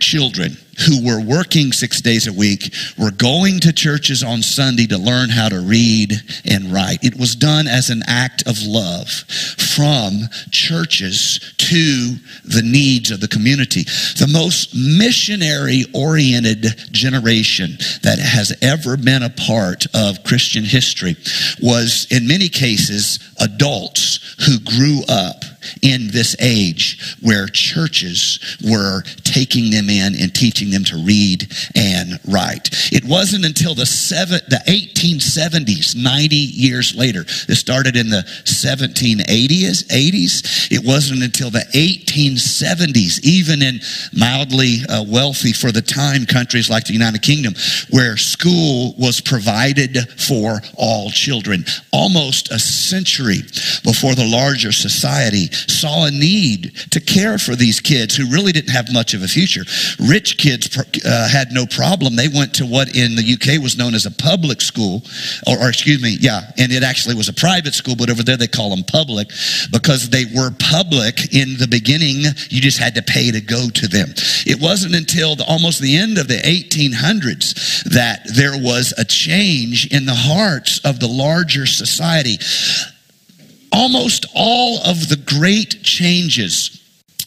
children 0.00 0.56
who 0.86 1.04
were 1.04 1.20
working 1.20 1.72
six 1.72 2.00
days 2.00 2.26
a 2.26 2.32
week 2.32 2.72
were 2.98 3.10
going 3.10 3.60
to 3.60 3.72
churches 3.72 4.22
on 4.22 4.42
Sunday 4.42 4.86
to 4.86 4.96
learn 4.96 5.28
how 5.28 5.48
to 5.48 5.60
read 5.60 6.14
and 6.44 6.72
write. 6.72 7.04
It 7.04 7.18
was 7.18 7.36
done 7.36 7.66
as 7.66 7.90
an 7.90 8.02
act 8.06 8.46
of 8.46 8.56
love 8.62 9.08
from 9.08 10.22
churches 10.50 11.54
to 11.58 12.16
the 12.44 12.62
needs 12.64 13.10
of 13.10 13.20
the 13.20 13.28
community. 13.28 13.82
The 13.82 14.30
most 14.32 14.74
missionary 14.74 15.84
oriented 15.94 16.64
generation 16.92 17.76
that 18.02 18.18
has 18.18 18.56
ever 18.62 18.96
been 18.96 19.22
a 19.22 19.30
part 19.30 19.86
of 19.94 20.24
Christian 20.24 20.64
history 20.64 21.16
was, 21.60 22.06
in 22.10 22.26
many 22.26 22.48
cases, 22.48 23.18
adults 23.38 24.36
who 24.46 24.58
grew 24.60 25.02
up 25.08 25.44
in 25.82 26.08
this 26.08 26.36
age 26.40 27.16
where 27.20 27.46
churches 27.46 28.38
were 28.64 29.02
taking 29.24 29.70
them 29.70 29.88
in 29.88 30.14
and 30.14 30.34
teaching 30.34 30.70
them 30.70 30.84
to 30.84 30.96
read 30.96 31.52
and 31.74 32.18
write. 32.28 32.68
It 32.92 33.04
wasn't 33.04 33.44
until 33.44 33.74
the 33.74 33.86
seven, 33.86 34.40
the 34.48 34.60
1870s, 34.66 35.96
90 35.96 36.36
years 36.36 36.94
later, 36.94 37.20
it 37.20 37.56
started 37.56 37.96
in 37.96 38.08
the 38.10 38.24
1780s, 38.44 39.84
80s. 39.86 40.70
It 40.70 40.84
wasn't 40.84 41.22
until 41.22 41.50
the 41.50 41.64
1870s, 41.74 43.24
even 43.24 43.62
in 43.62 43.80
mildly 44.12 44.78
uh, 44.88 45.04
wealthy 45.04 45.52
for 45.52 45.72
the 45.72 45.82
time 45.82 46.26
countries 46.26 46.70
like 46.70 46.84
the 46.84 46.92
United 46.92 47.22
Kingdom, 47.22 47.54
where 47.90 48.16
school 48.16 48.94
was 48.98 49.20
provided 49.20 49.96
for 50.20 50.60
all 50.76 51.10
children. 51.10 51.64
Almost 51.92 52.50
a 52.50 52.58
century 52.58 53.42
before 53.84 54.14
the 54.14 54.26
larger 54.26 54.72
society 54.72 55.49
saw 55.52 56.06
a 56.06 56.10
need 56.10 56.72
to 56.90 57.00
care 57.00 57.38
for 57.38 57.54
these 57.54 57.80
kids 57.80 58.16
who 58.16 58.30
really 58.30 58.52
didn't 58.52 58.70
have 58.70 58.92
much 58.92 59.14
of 59.14 59.22
a 59.22 59.28
future. 59.28 59.62
Rich 59.98 60.38
kids 60.38 60.76
uh, 60.78 61.28
had 61.28 61.52
no 61.52 61.66
problem. 61.66 62.16
They 62.16 62.28
went 62.28 62.54
to 62.54 62.66
what 62.66 62.96
in 62.96 63.16
the 63.16 63.24
UK 63.34 63.62
was 63.62 63.76
known 63.76 63.94
as 63.94 64.06
a 64.06 64.10
public 64.10 64.60
school, 64.60 65.02
or, 65.46 65.58
or 65.58 65.68
excuse 65.68 66.02
me, 66.02 66.16
yeah, 66.20 66.50
and 66.58 66.72
it 66.72 66.82
actually 66.82 67.14
was 67.14 67.28
a 67.28 67.32
private 67.32 67.74
school, 67.74 67.96
but 67.96 68.10
over 68.10 68.22
there 68.22 68.36
they 68.36 68.46
call 68.46 68.70
them 68.70 68.84
public 68.84 69.28
because 69.70 70.10
they 70.10 70.24
were 70.34 70.50
public 70.58 71.34
in 71.34 71.56
the 71.58 71.68
beginning. 71.68 72.22
You 72.48 72.60
just 72.60 72.78
had 72.78 72.94
to 72.94 73.02
pay 73.02 73.30
to 73.30 73.40
go 73.40 73.68
to 73.68 73.88
them. 73.88 74.08
It 74.46 74.60
wasn't 74.60 74.94
until 74.94 75.36
the, 75.36 75.44
almost 75.44 75.80
the 75.80 75.96
end 75.96 76.18
of 76.18 76.28
the 76.28 76.38
1800s 76.38 77.84
that 77.90 78.22
there 78.34 78.56
was 78.56 78.92
a 78.98 79.04
change 79.04 79.86
in 79.92 80.06
the 80.06 80.14
hearts 80.14 80.80
of 80.84 81.00
the 81.00 81.08
larger 81.08 81.66
society 81.66 82.38
almost 83.72 84.26
all 84.34 84.78
of 84.84 85.08
the 85.08 85.16
great 85.16 85.82
changes. 85.82 86.76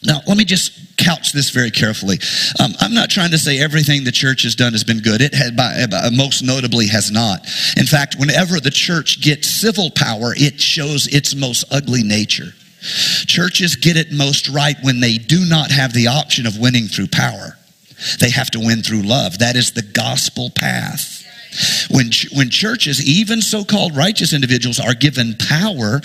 Now, 0.04 0.20
let 0.26 0.36
me 0.36 0.44
just 0.44 0.96
couch 0.98 1.32
this 1.32 1.50
very 1.50 1.70
carefully. 1.70 2.18
Um, 2.62 2.72
I'm 2.78 2.94
not 2.94 3.10
trying 3.10 3.30
to 3.30 3.38
say 3.38 3.58
everything 3.58 4.04
the 4.04 4.12
church 4.12 4.42
has 4.42 4.54
done 4.54 4.72
has 4.72 4.84
been 4.84 5.00
good. 5.00 5.22
It 5.22 5.34
had, 5.34 5.56
by, 5.56 5.86
by, 5.90 6.10
most 6.10 6.42
notably 6.42 6.88
has 6.88 7.10
not. 7.10 7.46
In 7.76 7.86
fact, 7.86 8.16
whenever 8.18 8.60
the 8.60 8.70
church 8.70 9.22
gets 9.22 9.48
civil 9.48 9.90
power, 9.90 10.34
it 10.36 10.60
shows 10.60 11.06
its 11.06 11.34
most 11.34 11.64
ugly 11.70 12.02
nature. 12.02 12.52
Churches 13.26 13.76
get 13.76 13.96
it 13.96 14.12
most 14.12 14.48
right 14.48 14.76
when 14.82 15.00
they 15.00 15.16
do 15.16 15.46
not 15.48 15.70
have 15.70 15.94
the 15.94 16.08
option 16.08 16.46
of 16.46 16.58
winning 16.58 16.86
through 16.86 17.08
power. 17.08 17.56
They 18.20 18.30
have 18.30 18.50
to 18.50 18.60
win 18.60 18.82
through 18.82 19.02
love. 19.02 19.38
That 19.38 19.56
is 19.56 19.72
the 19.72 19.82
gospel 19.82 20.50
path. 20.50 21.23
When, 21.90 22.10
when 22.32 22.50
churches, 22.50 23.04
even 23.04 23.40
so 23.40 23.64
called 23.64 23.96
righteous 23.96 24.32
individuals, 24.32 24.80
are 24.80 24.94
given 24.94 25.34
power, 25.34 26.00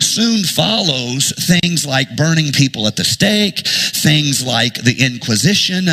soon 0.00 0.44
follows 0.44 1.32
things 1.46 1.86
like 1.86 2.16
burning 2.16 2.52
people 2.52 2.86
at 2.86 2.96
the 2.96 3.04
stake, 3.04 3.66
things 3.66 4.44
like 4.44 4.74
the 4.74 4.96
Inquisition. 5.04 5.84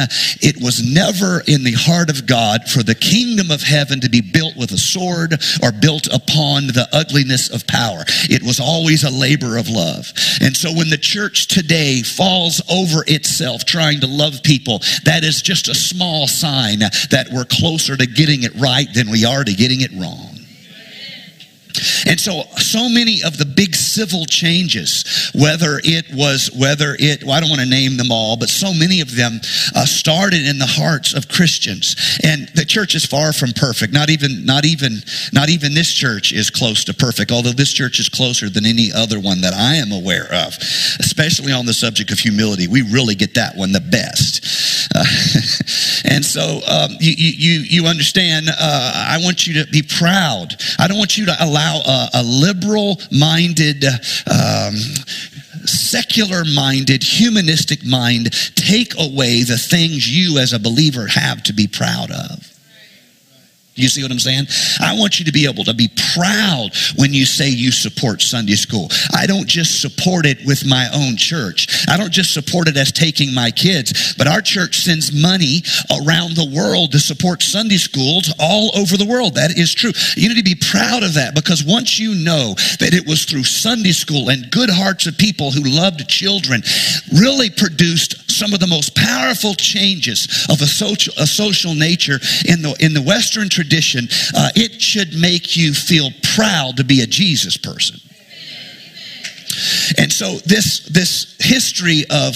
It 0.42 0.62
was 0.62 0.84
never 0.84 1.42
in 1.48 1.64
the 1.64 1.76
heart 1.78 2.10
of 2.10 2.26
God 2.26 2.70
for 2.70 2.84
the 2.84 2.96
kingdom 2.96 3.52
of 3.52 3.62
heaven 3.62 4.00
to 4.02 4.10
be 4.10 4.22
built 4.22 4.56
with 4.56 4.72
a 4.72 4.78
sword 4.78 5.34
or 5.64 5.72
built 5.72 6.08
upon 6.08 6.68
the 6.68 6.88
ugliness 6.94 7.50
of 7.50 7.68
power. 7.68 8.04
It 8.30 8.44
was 8.44 8.60
always 8.60 9.04
a 9.04 9.10
labor 9.10 9.58
of 9.58 9.70
love. 9.70 10.12
And 10.42 10.56
so 10.56 10.72
when 10.72 10.90
the 10.90 10.98
church 10.98 11.48
today 11.48 12.02
falls 12.02 12.62
over 12.70 13.04
itself 13.08 13.66
trying 13.66 14.02
to 14.02 14.08
love 14.08 14.44
people, 14.44 14.80
that 15.04 15.24
is 15.24 15.42
just 15.42 15.68
a 15.68 15.76
small 15.76 16.28
sign 16.28 16.80
that 16.80 17.30
we're 17.32 17.46
closer 17.46 17.98
to 17.98 18.06
getting 18.06 18.44
it 18.44 18.56
right 18.56 18.88
than 18.94 19.10
we 19.10 19.26
are 19.26 19.44
to 19.44 19.54
getting 19.54 19.82
it 19.82 19.92
wrong. 19.94 20.35
And 22.08 22.20
so, 22.20 22.44
so 22.58 22.90
many 22.90 23.24
of 23.24 23.38
the 23.38 23.46
big 23.46 23.76
civil 23.76 24.26
changes, 24.26 25.32
whether 25.34 25.80
it 25.84 26.06
was, 26.14 26.52
whether 26.58 26.96
it, 27.00 27.24
well, 27.24 27.34
I 27.34 27.40
don't 27.40 27.50
want 27.50 27.62
to 27.62 27.70
name 27.70 27.98
them 27.98 28.12
all, 28.12 28.38
but 28.38 28.50
so 28.50 28.74
many 28.74 29.02
of 29.02 29.16
them 29.16 29.40
uh, 29.76 29.86
started 29.86 30.46
in 30.46 30.58
the 30.58 30.66
hearts 30.66 31.14
of 31.14 31.28
Christians. 31.28 31.96
And 32.24 32.50
the 32.56 32.66
church 32.66 32.96
is 32.96 33.06
far 33.06 33.34
from 33.34 33.52
perfect. 33.52 33.94
Not 33.94 34.10
even, 34.10 34.46
not 34.46 34.66
even, 34.66 35.00
not 35.34 35.50
even 35.50 35.74
this 35.74 35.92
church 35.92 36.34
is 36.34 36.50
close 36.50 36.84
to 36.86 36.94
perfect, 36.94 37.32
although 37.32 37.52
this 37.52 37.74
church 37.74 38.00
is 38.00 38.10
closer 38.10 38.50
than 38.50 38.66
any 38.66 38.92
other 38.94 39.20
one 39.20 39.42
that 39.42 39.54
I 39.54 39.76
am 39.76 39.92
aware 39.92 40.32
of, 40.34 40.56
especially 41.00 41.52
on 41.52 41.66
the 41.66 41.74
subject 41.74 42.12
of 42.12 42.20
humility. 42.20 42.68
We 42.68 42.82
really 42.82 43.16
get 43.16 43.34
that 43.36 43.56
one 43.56 43.72
the 43.72 43.82
best. 43.82 44.90
Uh, 44.96 45.04
and 46.06 46.24
so, 46.24 46.62
um, 46.68 46.92
you, 47.00 47.14
you, 47.18 47.60
you 47.62 47.86
understand, 47.88 48.48
uh, 48.50 49.08
I 49.10 49.18
want 49.22 49.48
you 49.48 49.64
to 49.64 49.72
be 49.72 49.82
proud. 49.82 50.56
I 50.80 50.88
don't 50.88 50.98
want 50.98 51.18
you 51.18 51.26
to 51.26 51.36
allow 51.40 51.75
allow 51.84 52.08
a, 52.14 52.22
a 52.22 52.24
liberal 52.24 53.00
minded, 53.12 53.86
um, 54.32 54.76
secular 55.66 56.44
minded, 56.46 57.04
humanistic 57.04 57.86
mind 57.86 58.32
take 58.56 58.94
away 59.00 59.44
the 59.44 59.58
things 59.58 60.08
you 60.08 60.38
as 60.40 60.54
a 60.54 60.60
believer 60.60 61.08
have 61.08 61.44
to 61.44 61.54
be 61.54 61.68
proud 61.68 62.12
of. 62.12 62.55
You 63.76 63.90
see 63.90 64.02
what 64.02 64.12
I'm 64.12 64.20
saying? 64.20 64.46
I 64.80 64.96
want 64.98 65.20
you 65.20 65.26
to 65.26 65.34
be 65.34 65.46
able 65.46 65.66
to 65.66 65.74
be 65.74 65.90
proud 66.14 66.72
when 66.96 67.14
you 67.14 67.26
say 67.26 67.50
you 67.50 67.72
support 67.72 68.22
Sunday 68.22 68.56
school. 68.56 68.88
I 69.14 69.28
don't 69.28 69.48
just 69.48 69.82
support 69.82 70.26
it 70.26 70.38
with 70.46 70.66
my 70.66 70.88
own 70.94 71.18
church. 71.18 71.68
I 71.90 71.98
don't 71.98 72.12
just 72.12 72.34
support 72.34 72.70
it 72.70 72.78
as 72.78 72.94
taking 72.94 73.34
my 73.34 73.52
kids, 73.52 74.16
but 74.18 74.28
our 74.28 74.40
church 74.40 74.78
sends 74.78 75.12
money 75.12 75.62
around 75.92 76.38
the 76.38 76.50
world 76.56 76.94
to 76.94 77.00
support 77.00 77.44
Sunday 77.44 77.76
schools 77.76 78.34
all 78.40 78.72
over 78.78 78.96
the 78.96 79.06
world. 79.06 79.36
That 79.36 79.60
is 79.60 79.74
true. 79.74 79.92
You 80.16 80.30
need 80.30 80.38
to 80.38 80.44
be 80.44 80.56
proud 80.56 81.04
of 81.04 81.14
that 81.16 81.36
because 81.36 81.66
once 81.66 82.00
you 82.00 82.16
know 82.16 82.56
that 82.80 82.94
it 82.94 83.06
was 83.06 83.26
through 83.26 83.44
Sunday 83.44 83.92
school 83.92 84.30
and 84.30 84.50
good 84.52 84.70
hearts 84.70 85.06
of 85.06 85.18
people 85.18 85.52
who 85.52 85.64
loved 85.64 86.08
children 86.08 86.64
really 87.12 87.50
produced 87.50 88.32
some 88.32 88.54
of 88.54 88.62
the 88.62 88.68
most 88.68 88.96
powerful 88.96 89.54
changes 89.54 90.48
of 90.50 90.62
a 90.62 90.66
social, 90.66 91.14
a 91.18 91.28
social 91.28 91.76
nature 91.76 92.20
in 92.48 92.62
the, 92.62 92.74
in 92.80 92.94
the 92.94 93.02
Western 93.02 93.50
tradition 93.50 93.65
tradition, 93.66 94.08
uh, 94.36 94.50
it 94.56 94.82
should 94.82 95.20
make 95.20 95.58
you 95.58 95.74
feel 95.74 96.10
proud 96.36 96.78
to 96.78 96.84
be 96.84 97.02
a 97.02 97.08
Jesus 97.08 97.58
person. 97.58 98.00
And 99.98 100.12
so 100.12 100.38
this 100.46 100.86
this 100.88 101.36
history 101.40 102.04
of, 102.10 102.36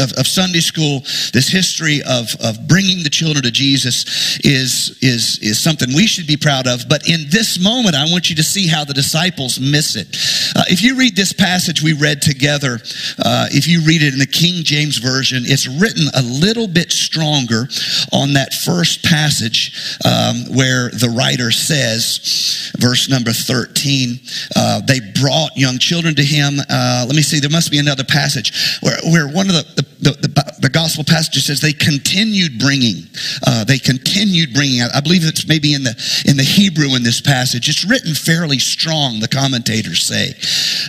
of, 0.00 0.12
of, 0.18 0.26
Sunday 0.26 0.60
school, 0.60 1.00
this 1.32 1.48
history 1.48 2.00
of, 2.08 2.34
of 2.40 2.66
bringing 2.66 3.02
the 3.02 3.10
children 3.10 3.42
to 3.44 3.50
Jesus 3.50 4.38
is, 4.44 4.98
is, 5.02 5.38
is 5.42 5.60
something 5.60 5.88
we 5.94 6.06
should 6.06 6.26
be 6.26 6.36
proud 6.36 6.66
of. 6.66 6.88
But 6.88 7.08
in 7.08 7.28
this 7.30 7.62
moment, 7.62 7.94
I 7.94 8.04
want 8.10 8.30
you 8.30 8.36
to 8.36 8.42
see 8.42 8.66
how 8.66 8.84
the 8.84 8.94
disciples 8.94 9.60
miss 9.60 9.96
it. 9.96 10.08
Uh, 10.56 10.64
if 10.68 10.82
you 10.82 10.96
read 10.96 11.16
this 11.16 11.32
passage 11.32 11.82
we 11.82 11.92
read 11.92 12.22
together, 12.22 12.78
uh, 13.24 13.48
if 13.50 13.66
you 13.66 13.82
read 13.84 14.02
it 14.02 14.12
in 14.12 14.18
the 14.18 14.26
King 14.26 14.64
James 14.64 14.98
Version, 14.98 15.42
it's 15.44 15.66
written 15.66 16.08
a 16.14 16.22
little 16.22 16.68
bit 16.68 16.92
stronger 16.92 17.68
on 18.12 18.34
that 18.34 18.54
first 18.54 19.04
passage 19.04 19.98
um, 20.04 20.54
where 20.54 20.90
the 20.90 21.12
writer 21.16 21.50
says, 21.50 22.72
verse 22.78 23.08
number 23.08 23.32
13, 23.32 24.20
uh, 24.56 24.80
they 24.86 25.00
brought 25.20 25.56
young 25.56 25.78
children 25.78 26.14
to 26.14 26.24
him. 26.32 26.58
Uh, 26.68 27.04
let 27.06 27.14
me 27.14 27.22
see, 27.22 27.40
there 27.40 27.50
must 27.50 27.70
be 27.70 27.78
another 27.78 28.04
passage 28.04 28.78
where, 28.80 28.98
where 29.12 29.28
one 29.28 29.48
of 29.48 29.54
the, 29.54 29.82
the, 29.82 30.10
the, 30.10 30.28
the 30.28 30.41
gospel 30.68 31.04
passage 31.04 31.42
says 31.42 31.60
they 31.60 31.72
continued 31.72 32.58
bringing. 32.58 33.04
Uh, 33.46 33.64
they 33.64 33.78
continued 33.78 34.54
bringing. 34.54 34.82
I, 34.82 34.88
I 34.94 35.00
believe 35.00 35.22
it's 35.24 35.46
maybe 35.46 35.74
in 35.74 35.82
the, 35.82 35.94
in 36.26 36.36
the 36.36 36.42
Hebrew 36.42 36.94
in 36.94 37.02
this 37.02 37.20
passage. 37.20 37.68
It's 37.68 37.84
written 37.84 38.14
fairly 38.14 38.58
strong, 38.58 39.20
the 39.20 39.28
commentators 39.28 40.04
say. 40.04 40.34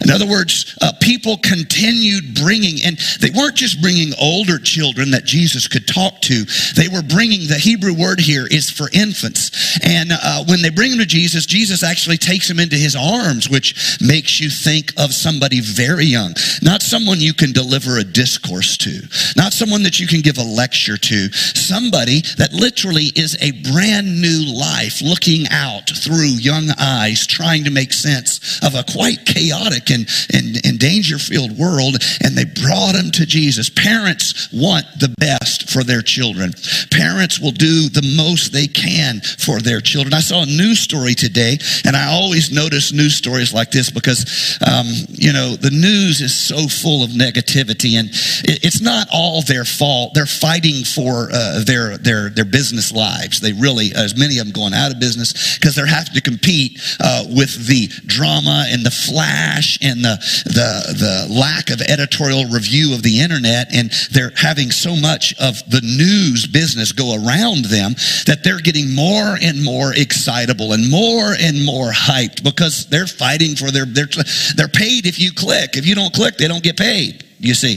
In 0.01 0.11
other 0.11 0.27
words, 0.27 0.77
uh, 0.81 0.91
people 1.01 1.37
continued 1.37 2.35
bringing, 2.35 2.85
and 2.85 2.97
they 3.19 3.29
weren't 3.31 3.55
just 3.55 3.81
bringing 3.81 4.13
older 4.19 4.59
children 4.59 5.11
that 5.11 5.25
Jesus 5.25 5.67
could 5.67 5.87
talk 5.87 6.21
to. 6.21 6.45
They 6.75 6.87
were 6.87 7.03
bringing, 7.03 7.47
the 7.47 7.59
Hebrew 7.59 7.93
word 7.93 8.19
here 8.19 8.47
is 8.49 8.69
for 8.69 8.89
infants. 8.93 9.79
And 9.83 10.11
uh, 10.11 10.45
when 10.45 10.61
they 10.61 10.69
bring 10.69 10.91
them 10.91 10.99
to 10.99 11.05
Jesus, 11.05 11.45
Jesus 11.45 11.83
actually 11.83 12.17
takes 12.17 12.47
them 12.47 12.59
into 12.59 12.75
his 12.75 12.95
arms, 12.95 13.49
which 13.49 13.97
makes 14.01 14.39
you 14.39 14.49
think 14.49 14.91
of 14.97 15.13
somebody 15.13 15.61
very 15.61 16.05
young, 16.05 16.33
not 16.61 16.81
someone 16.81 17.19
you 17.19 17.33
can 17.33 17.51
deliver 17.51 17.97
a 17.97 18.03
discourse 18.03 18.77
to, 18.77 19.01
not 19.35 19.53
someone 19.63 19.83
that 19.83 19.97
you 19.97 20.07
can 20.07 20.19
give 20.19 20.37
a 20.37 20.43
lecture 20.43 20.97
to, 20.97 21.31
somebody 21.31 22.19
that 22.35 22.51
literally 22.51 23.15
is 23.15 23.37
a 23.39 23.55
brand 23.71 24.19
new 24.19 24.43
life 24.59 25.01
looking 25.01 25.47
out 25.51 25.87
through 25.87 26.35
young 26.35 26.67
eyes, 26.77 27.25
trying 27.25 27.63
to 27.63 27.71
make 27.71 27.93
sense 27.93 28.59
of 28.61 28.75
a 28.75 28.83
quite 28.91 29.25
chaotic 29.25 29.89
and, 29.89 30.03
and, 30.33 30.59
and 30.65 30.79
danger 30.79 31.17
filled 31.17 31.57
world. 31.57 31.95
And 32.19 32.35
they 32.35 32.43
brought 32.43 32.99
him 32.99 33.09
to 33.11 33.25
Jesus. 33.25 33.69
Parents 33.69 34.51
want 34.51 34.83
the 34.99 35.15
best 35.17 35.71
for 35.71 35.81
their 35.81 36.01
children. 36.01 36.51
Parents 36.91 37.39
will 37.39 37.55
do 37.55 37.87
the 37.87 38.03
most 38.17 38.51
they 38.51 38.67
can 38.67 39.21
for 39.39 39.61
their 39.61 39.79
children. 39.79 40.13
I 40.13 40.19
saw 40.19 40.43
a 40.43 40.45
news 40.45 40.79
story 40.79 41.15
today, 41.15 41.57
and 41.85 41.95
I 41.95 42.11
always 42.11 42.51
notice 42.51 42.91
news 42.91 43.15
stories 43.15 43.53
like 43.53 43.71
this 43.71 43.89
because, 43.89 44.59
um, 44.67 44.87
you 45.07 45.31
know, 45.31 45.55
the 45.55 45.71
news 45.71 46.19
is 46.19 46.35
so 46.35 46.67
full 46.67 47.01
of 47.01 47.11
negativity, 47.11 47.95
and 47.95 48.09
it's 48.43 48.81
not 48.81 49.07
all 49.13 49.41
there 49.43 49.52
their 49.53 49.65
fall. 49.65 50.11
They're 50.13 50.25
fighting 50.25 50.83
for 50.83 51.29
uh, 51.31 51.63
their 51.63 51.97
their 51.97 52.29
their 52.29 52.45
business 52.45 52.91
lives. 52.91 53.39
They 53.39 53.53
really, 53.53 53.91
as 53.95 54.17
many 54.17 54.39
of 54.39 54.45
them, 54.45 54.53
going 54.53 54.73
out 54.73 54.91
of 54.91 54.99
business 54.99 55.57
because 55.57 55.75
they're 55.75 55.85
having 55.85 56.13
to 56.13 56.21
compete 56.21 56.81
uh, 56.99 57.25
with 57.29 57.67
the 57.67 57.87
drama 58.07 58.65
and 58.69 58.83
the 58.83 58.91
flash 58.91 59.77
and 59.81 60.03
the 60.03 60.17
the 60.45 61.27
the 61.29 61.33
lack 61.33 61.69
of 61.69 61.81
editorial 61.81 62.45
review 62.45 62.95
of 62.95 63.03
the 63.03 63.21
internet, 63.21 63.73
and 63.73 63.91
they're 64.11 64.33
having 64.35 64.71
so 64.71 64.95
much 64.95 65.33
of 65.39 65.61
the 65.69 65.81
news 65.81 66.47
business 66.47 66.91
go 66.91 67.13
around 67.13 67.65
them 67.65 67.93
that 68.25 68.41
they're 68.43 68.59
getting 68.59 68.93
more 68.95 69.37
and 69.41 69.63
more 69.63 69.93
excitable 69.93 70.73
and 70.73 70.89
more 70.89 71.35
and 71.39 71.63
more 71.63 71.91
hyped 71.91 72.43
because 72.43 72.87
they're 72.87 73.07
fighting 73.07 73.55
for 73.55 73.69
their 73.69 73.85
they're 73.85 74.09
they're 74.55 74.67
paid 74.67 75.05
if 75.05 75.19
you 75.19 75.31
click. 75.31 75.77
If 75.77 75.85
you 75.85 75.93
don't 75.93 76.13
click, 76.13 76.37
they 76.37 76.47
don't 76.47 76.63
get 76.63 76.77
paid 76.77 77.22
you 77.43 77.53
see. 77.53 77.75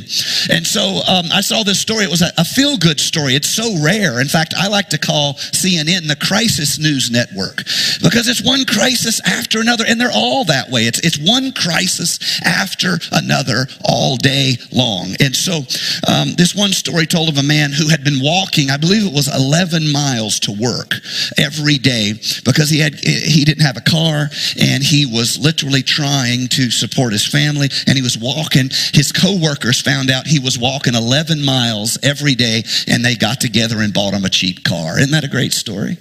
And 0.49 0.65
so 0.65 1.01
um, 1.09 1.27
I 1.33 1.41
saw 1.41 1.65
this 1.65 1.81
story. 1.81 2.05
It 2.05 2.11
was 2.11 2.23
a, 2.23 2.31
a 2.39 2.45
feel 2.45 2.79
good 2.79 3.01
story. 3.01 3.35
It's 3.35 3.51
so 3.51 3.83
rare. 3.83 4.21
In 4.21 4.29
fact, 4.29 4.55
I 4.57 4.69
like 4.69 4.89
to 4.91 4.99
call 4.99 5.35
CNN 5.35 6.07
the 6.07 6.17
crisis 6.17 6.79
news 6.79 7.11
network 7.11 7.57
because 8.01 8.29
it's 8.29 8.43
one 8.43 8.65
crisis 8.65 9.21
after 9.27 9.61
another, 9.61 9.85
and 9.87 10.01
they're 10.01 10.15
all 10.15 10.45
that 10.45 10.71
way. 10.71 10.83
It's, 10.83 11.01
it's 11.01 11.19
one 11.19 11.51
crisis 11.51 12.41
after 12.45 13.01
another 13.11 13.67
all 13.85 14.17
day 14.17 14.57
long. 14.71 15.17
And 15.19 15.35
so 15.35 15.67
um, 16.07 16.35
this 16.39 16.55
one 16.55 16.71
story 16.71 17.07
told 17.07 17.29
of 17.29 17.39
a 17.39 17.43
man 17.43 17.73
who 17.73 17.89
had 17.89 18.05
been 18.05 18.23
walking, 18.23 18.71
I 18.71 18.77
believe 18.77 19.05
it 19.05 19.13
was 19.13 19.27
11 19.35 19.91
miles 19.91 20.39
to 20.41 20.53
work 20.53 20.95
every 21.39 21.79
day 21.79 22.13
because 22.45 22.71
he 22.71 22.79
had 22.79 22.95
he 22.95 23.45
didn't 23.45 23.65
have 23.65 23.77
a 23.77 23.81
car 23.81 24.31
and 24.61 24.83
he 24.83 25.07
was 25.07 25.39
literally 25.39 25.83
trying 25.83 26.47
to 26.49 26.71
support 26.71 27.13
his 27.13 27.27
family 27.27 27.69
and 27.89 27.97
he 27.97 28.03
was 28.03 28.17
walking 28.17 28.71
his 28.93 29.11
coworker 29.11 29.56
workers 29.57 29.81
found 29.81 30.11
out 30.11 30.27
he 30.27 30.39
was 30.39 30.59
walking 30.59 30.95
11 30.95 31.43
miles 31.43 31.99
every 32.03 32.35
day 32.35 32.63
and 32.89 33.03
they 33.03 33.15
got 33.15 33.41
together 33.41 33.81
and 33.81 33.95
bought 33.95 34.13
him 34.13 34.25
a 34.27 34.29
cheap 34.29 34.63
car. 34.65 34.99
Isn't 34.99 35.13
that 35.13 35.25
a 35.25 35.29
great 35.29 35.55
story? 35.55 35.97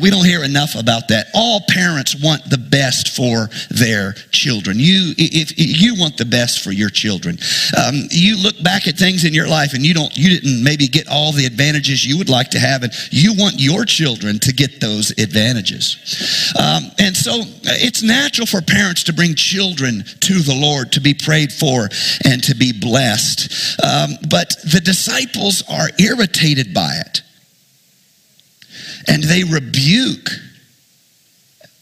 We 0.00 0.08
don't 0.08 0.24
hear 0.24 0.44
enough 0.44 0.76
about 0.76 1.08
that. 1.08 1.26
All 1.34 1.62
parents 1.68 2.14
want 2.14 2.48
the 2.48 2.58
best 2.58 3.08
for 3.08 3.50
their 3.70 4.12
children. 4.30 4.78
You, 4.78 5.14
if 5.18 5.52
you 5.56 5.98
want 5.98 6.16
the 6.16 6.24
best 6.24 6.62
for 6.62 6.70
your 6.70 6.90
children, 6.90 7.38
um, 7.76 8.06
you 8.10 8.40
look 8.40 8.62
back 8.62 8.86
at 8.86 8.96
things 8.96 9.24
in 9.24 9.34
your 9.34 9.48
life 9.48 9.74
and 9.74 9.84
you 9.84 9.94
don't, 9.94 10.16
you 10.16 10.38
didn't 10.38 10.62
maybe 10.62 10.86
get 10.86 11.08
all 11.08 11.32
the 11.32 11.46
advantages 11.46 12.06
you 12.06 12.16
would 12.18 12.30
like 12.30 12.50
to 12.50 12.60
have, 12.60 12.84
and 12.84 12.92
you 13.10 13.34
want 13.34 13.56
your 13.58 13.84
children 13.84 14.38
to 14.38 14.52
get 14.52 14.80
those 14.80 15.10
advantages. 15.18 16.52
Um, 16.56 16.92
and 17.00 17.16
so 17.16 17.42
it's 17.64 18.02
natural 18.02 18.46
for 18.46 18.60
parents 18.60 19.02
to 19.04 19.12
bring 19.12 19.34
children 19.34 20.04
to 20.20 20.34
the 20.38 20.54
Lord 20.54 20.92
to 20.92 21.00
be 21.00 21.14
prayed 21.14 21.52
for 21.52 21.88
and 22.24 22.42
to 22.44 22.54
be 22.54 22.72
blessed. 22.72 22.91
Um, 23.82 24.16
but 24.28 24.54
the 24.64 24.80
disciples 24.80 25.62
are 25.68 25.88
irritated 25.98 26.74
by 26.74 26.94
it. 27.06 27.22
And 29.08 29.22
they 29.22 29.44
rebuke, 29.44 30.30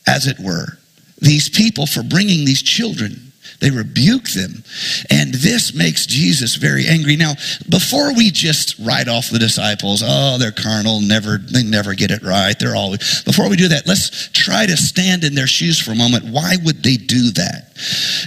as 0.06 0.26
it 0.26 0.38
were, 0.38 0.78
these 1.18 1.48
people 1.48 1.86
for 1.86 2.02
bringing 2.02 2.44
these 2.44 2.62
children 2.62 3.29
they 3.60 3.70
rebuke 3.70 4.30
them. 4.30 4.64
And 5.10 5.34
this 5.34 5.74
makes 5.74 6.06
Jesus 6.06 6.56
very 6.56 6.86
angry. 6.86 7.16
Now, 7.16 7.34
before 7.68 8.14
we 8.14 8.30
just 8.30 8.78
write 8.78 9.08
off 9.08 9.30
the 9.30 9.38
disciples, 9.38 10.02
oh, 10.04 10.38
they're 10.38 10.50
carnal, 10.50 11.00
never, 11.00 11.38
they 11.38 11.62
never 11.62 11.94
get 11.94 12.10
it 12.10 12.22
right. 12.22 12.58
They're 12.58 12.76
always, 12.76 13.22
before 13.22 13.48
we 13.48 13.56
do 13.56 13.68
that, 13.68 13.86
let's 13.86 14.28
try 14.32 14.66
to 14.66 14.76
stand 14.76 15.24
in 15.24 15.34
their 15.34 15.46
shoes 15.46 15.78
for 15.78 15.92
a 15.92 15.96
moment. 15.96 16.24
Why 16.24 16.56
would 16.64 16.82
they 16.82 16.96
do 16.96 17.30
that? 17.32 17.70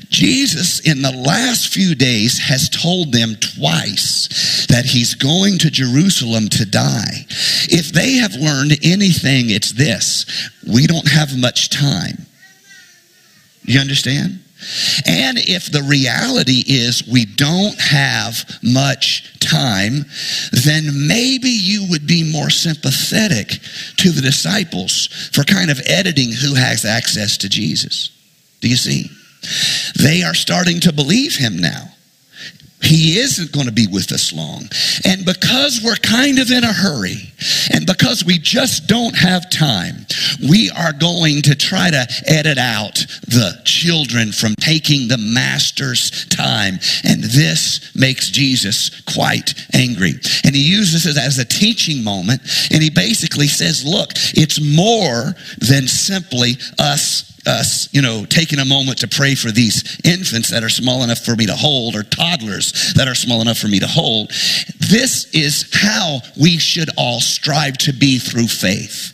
Jesus, 0.10 0.80
in 0.80 1.02
the 1.02 1.12
last 1.12 1.74
few 1.74 1.96
days, 1.96 2.40
has 2.40 2.70
told 2.70 3.12
them 3.12 3.36
twice 3.36 4.66
that 4.70 4.86
he's 4.86 5.16
going 5.16 5.58
to 5.60 5.70
Jerusalem 5.70 6.48
to 6.50 6.66
die. 6.66 7.25
If 7.70 7.92
they 7.92 8.13
have 8.13 8.34
learned 8.34 8.74
anything, 8.84 9.50
it's 9.50 9.72
this 9.72 10.25
we 10.68 10.88
don't 10.88 11.08
have 11.08 11.38
much 11.38 11.70
time. 11.70 12.25
You 13.63 13.80
understand? 13.80 14.43
And 15.05 15.38
if 15.38 15.72
the 15.72 15.84
reality 15.84 16.63
is 16.67 17.08
we 17.08 17.25
don't 17.25 17.79
have 17.79 18.60
much 18.62 19.39
time, 19.39 20.05
then 20.51 21.08
maybe 21.08 21.50
you 21.50 21.88
would 21.89 22.08
be 22.08 22.29
more 22.32 22.50
sympathetic 22.50 23.60
to 23.98 24.12
the 24.12 24.22
disciples 24.22 25.08
for 25.34 25.43
kind 25.43 25.70
of 25.70 25.82
editing 25.86 26.32
who 26.32 26.55
has 26.55 26.86
access 26.86 27.38
to 27.38 27.50
Jesus. 27.50 28.10
Do 28.62 28.70
you 28.70 28.77
see? 28.77 29.10
They 30.01 30.24
are 30.24 30.34
starting 30.34 30.79
to 30.82 30.93
believe 30.93 31.36
him 31.36 31.58
now. 31.58 31.93
He 32.84 33.18
isn't 33.20 33.52
going 33.52 33.68
to 33.68 33.72
be 33.72 33.88
with 33.88 34.12
us 34.12 34.34
long. 34.34 34.68
And 35.06 35.25
because 35.25 35.82
we're 35.84 35.96
kind 35.96 36.40
of 36.40 36.52
in 36.52 36.63
a 36.63 36.74
hurry, 36.74 37.34
and 37.74 37.86
because 37.86 38.25
we 38.25 38.38
just 38.38 38.88
don't 38.88 39.16
have 39.18 39.50
time, 39.50 40.06
we 40.50 40.69
are 40.72 40.93
going 40.93 41.41
to 41.43 41.56
try 41.56 41.89
to 41.89 42.06
edit 42.28 42.58
out 42.58 42.96
the 43.28 43.62
children 43.65 44.32
from 44.32 44.56
taking 44.56 45.08
the 45.08 45.17
master's 45.17 46.26
time. 46.26 46.76
And 47.04 47.24
this 47.24 47.96
makes 47.96 48.30
Jesus 48.30 49.02
quite 49.04 49.54
angry. 49.74 50.13
And 50.43 50.56
he 50.56 50.62
uses 50.62 51.06
it 51.06 51.17
as 51.17 51.39
a 51.39 51.46
teaching 51.46 52.04
moment. 52.04 52.41
And 52.72 52.84
he 52.84 52.89
basically 52.89 53.48
says, 53.48 53.86
look, 53.86 54.12
it's 54.34 54.60
more 54.62 55.36
than 55.60 55.88
simply 55.88 56.58
us 56.80 57.30
us, 57.46 57.89
you 57.93 58.02
know, 58.02 58.26
taking 58.26 58.60
a 58.60 58.65
moment 58.65 59.00
to 59.00 59.08
pray 59.08 59.36
for 59.36 59.52
these 59.52 60.00
infants 60.06 60.50
that 60.50 60.63
are 60.63 60.69
small 60.69 61.04
enough 61.04 61.19
for 61.19 61.36
me 61.36 61.46
to 61.46 61.56
hold 61.56 61.96
or 61.96 62.04
toddlers 62.04 62.73
that 62.96 63.08
are 63.08 63.16
small 63.16 63.42
enough 63.42 63.58
for 63.58 63.68
me 63.68 63.80
to 63.80 63.88
hold. 63.88 64.30
This 64.80 65.30
is 65.34 65.70
how 65.74 66.20
we 66.40 66.58
should 66.58 66.90
all 66.98 67.20
strive 67.20 67.78
to 67.80 67.94
be 67.94 68.20
through 68.20 68.48
faith. 68.48 69.12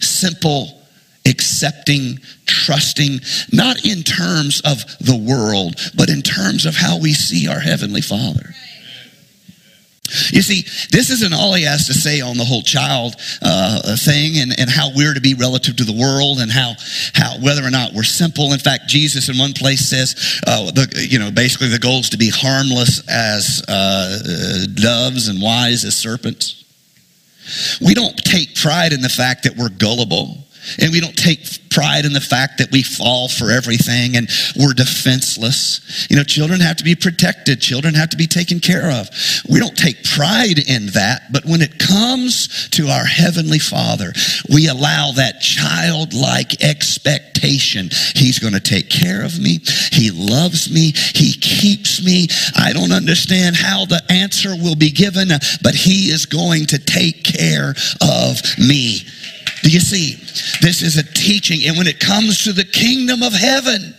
Simple, 0.00 0.82
accepting, 1.26 2.18
trusting, 2.46 3.20
not 3.52 3.84
in 3.84 4.02
terms 4.02 4.60
of 4.64 4.84
the 4.98 5.16
world, 5.16 5.76
but 5.96 6.10
in 6.10 6.22
terms 6.22 6.66
of 6.66 6.74
how 6.74 6.98
we 6.98 7.12
see 7.12 7.48
our 7.48 7.60
Heavenly 7.60 8.02
Father. 8.02 8.54
You 10.30 10.42
see, 10.42 10.62
this 10.90 11.10
isn't 11.10 11.32
all 11.32 11.54
he 11.54 11.64
has 11.64 11.86
to 11.86 11.94
say 11.94 12.20
on 12.20 12.36
the 12.36 12.44
whole 12.44 12.62
child 12.62 13.16
uh, 13.40 13.96
thing 13.96 14.38
and, 14.38 14.52
and 14.58 14.68
how 14.68 14.90
we're 14.94 15.14
to 15.14 15.20
be 15.20 15.34
relative 15.34 15.76
to 15.76 15.84
the 15.84 15.96
world 15.96 16.40
and 16.40 16.52
how, 16.52 16.74
how 17.14 17.38
whether 17.40 17.64
or 17.64 17.70
not 17.70 17.94
we're 17.94 18.02
simple. 18.02 18.52
In 18.52 18.58
fact, 18.58 18.86
Jesus 18.86 19.28
in 19.28 19.38
one 19.38 19.54
place 19.54 19.88
says, 19.88 20.40
uh, 20.46 20.70
the, 20.72 21.06
you 21.10 21.18
know, 21.18 21.30
basically 21.30 21.68
the 21.68 21.78
goal 21.78 22.00
is 22.00 22.10
to 22.10 22.18
be 22.18 22.30
harmless 22.30 23.02
as 23.08 23.62
uh, 23.66 24.66
doves 24.74 25.28
and 25.28 25.40
wise 25.40 25.84
as 25.84 25.96
serpents. 25.96 26.64
We 27.80 27.94
don't 27.94 28.16
take 28.16 28.54
pride 28.56 28.92
in 28.92 29.00
the 29.00 29.08
fact 29.08 29.44
that 29.44 29.56
we're 29.56 29.70
gullible. 29.70 30.43
And 30.80 30.92
we 30.92 31.00
don't 31.00 31.16
take 31.16 31.40
pride 31.74 32.04
in 32.04 32.12
the 32.12 32.20
fact 32.20 32.58
that 32.58 32.70
we 32.70 32.82
fall 32.82 33.28
for 33.28 33.50
everything 33.50 34.16
and 34.16 34.28
we're 34.56 34.72
defenseless. 34.72 36.06
You 36.08 36.16
know, 36.16 36.22
children 36.22 36.60
have 36.60 36.76
to 36.76 36.84
be 36.84 36.94
protected, 36.94 37.60
children 37.60 37.94
have 37.94 38.10
to 38.10 38.16
be 38.16 38.28
taken 38.28 38.60
care 38.60 38.90
of. 38.90 39.08
We 39.50 39.58
don't 39.58 39.76
take 39.76 40.04
pride 40.04 40.58
in 40.58 40.86
that, 40.94 41.32
but 41.32 41.44
when 41.44 41.60
it 41.60 41.78
comes 41.78 42.68
to 42.70 42.86
our 42.86 43.04
Heavenly 43.04 43.58
Father, 43.58 44.12
we 44.48 44.68
allow 44.68 45.10
that 45.16 45.40
childlike 45.40 46.62
expectation. 46.62 47.90
He's 48.14 48.38
going 48.38 48.54
to 48.54 48.60
take 48.60 48.88
care 48.88 49.24
of 49.24 49.38
me, 49.40 49.58
He 49.90 50.10
loves 50.12 50.70
me, 50.72 50.92
He 50.94 51.34
keeps 51.34 52.04
me. 52.04 52.28
I 52.56 52.72
don't 52.72 52.92
understand 52.92 53.56
how 53.56 53.84
the 53.84 54.02
answer 54.10 54.50
will 54.50 54.76
be 54.76 54.90
given, 54.90 55.28
but 55.62 55.74
He 55.74 56.10
is 56.10 56.26
going 56.26 56.66
to 56.66 56.78
take 56.78 57.24
care 57.24 57.74
of 58.00 58.40
me. 58.58 59.00
Do 59.64 59.70
you 59.70 59.80
see? 59.80 60.16
This 60.60 60.82
is 60.82 60.98
a 60.98 61.02
teaching. 61.02 61.66
And 61.66 61.78
when 61.78 61.86
it 61.86 61.98
comes 61.98 62.44
to 62.44 62.52
the 62.52 62.66
kingdom 62.66 63.22
of 63.22 63.32
heaven, 63.32 63.94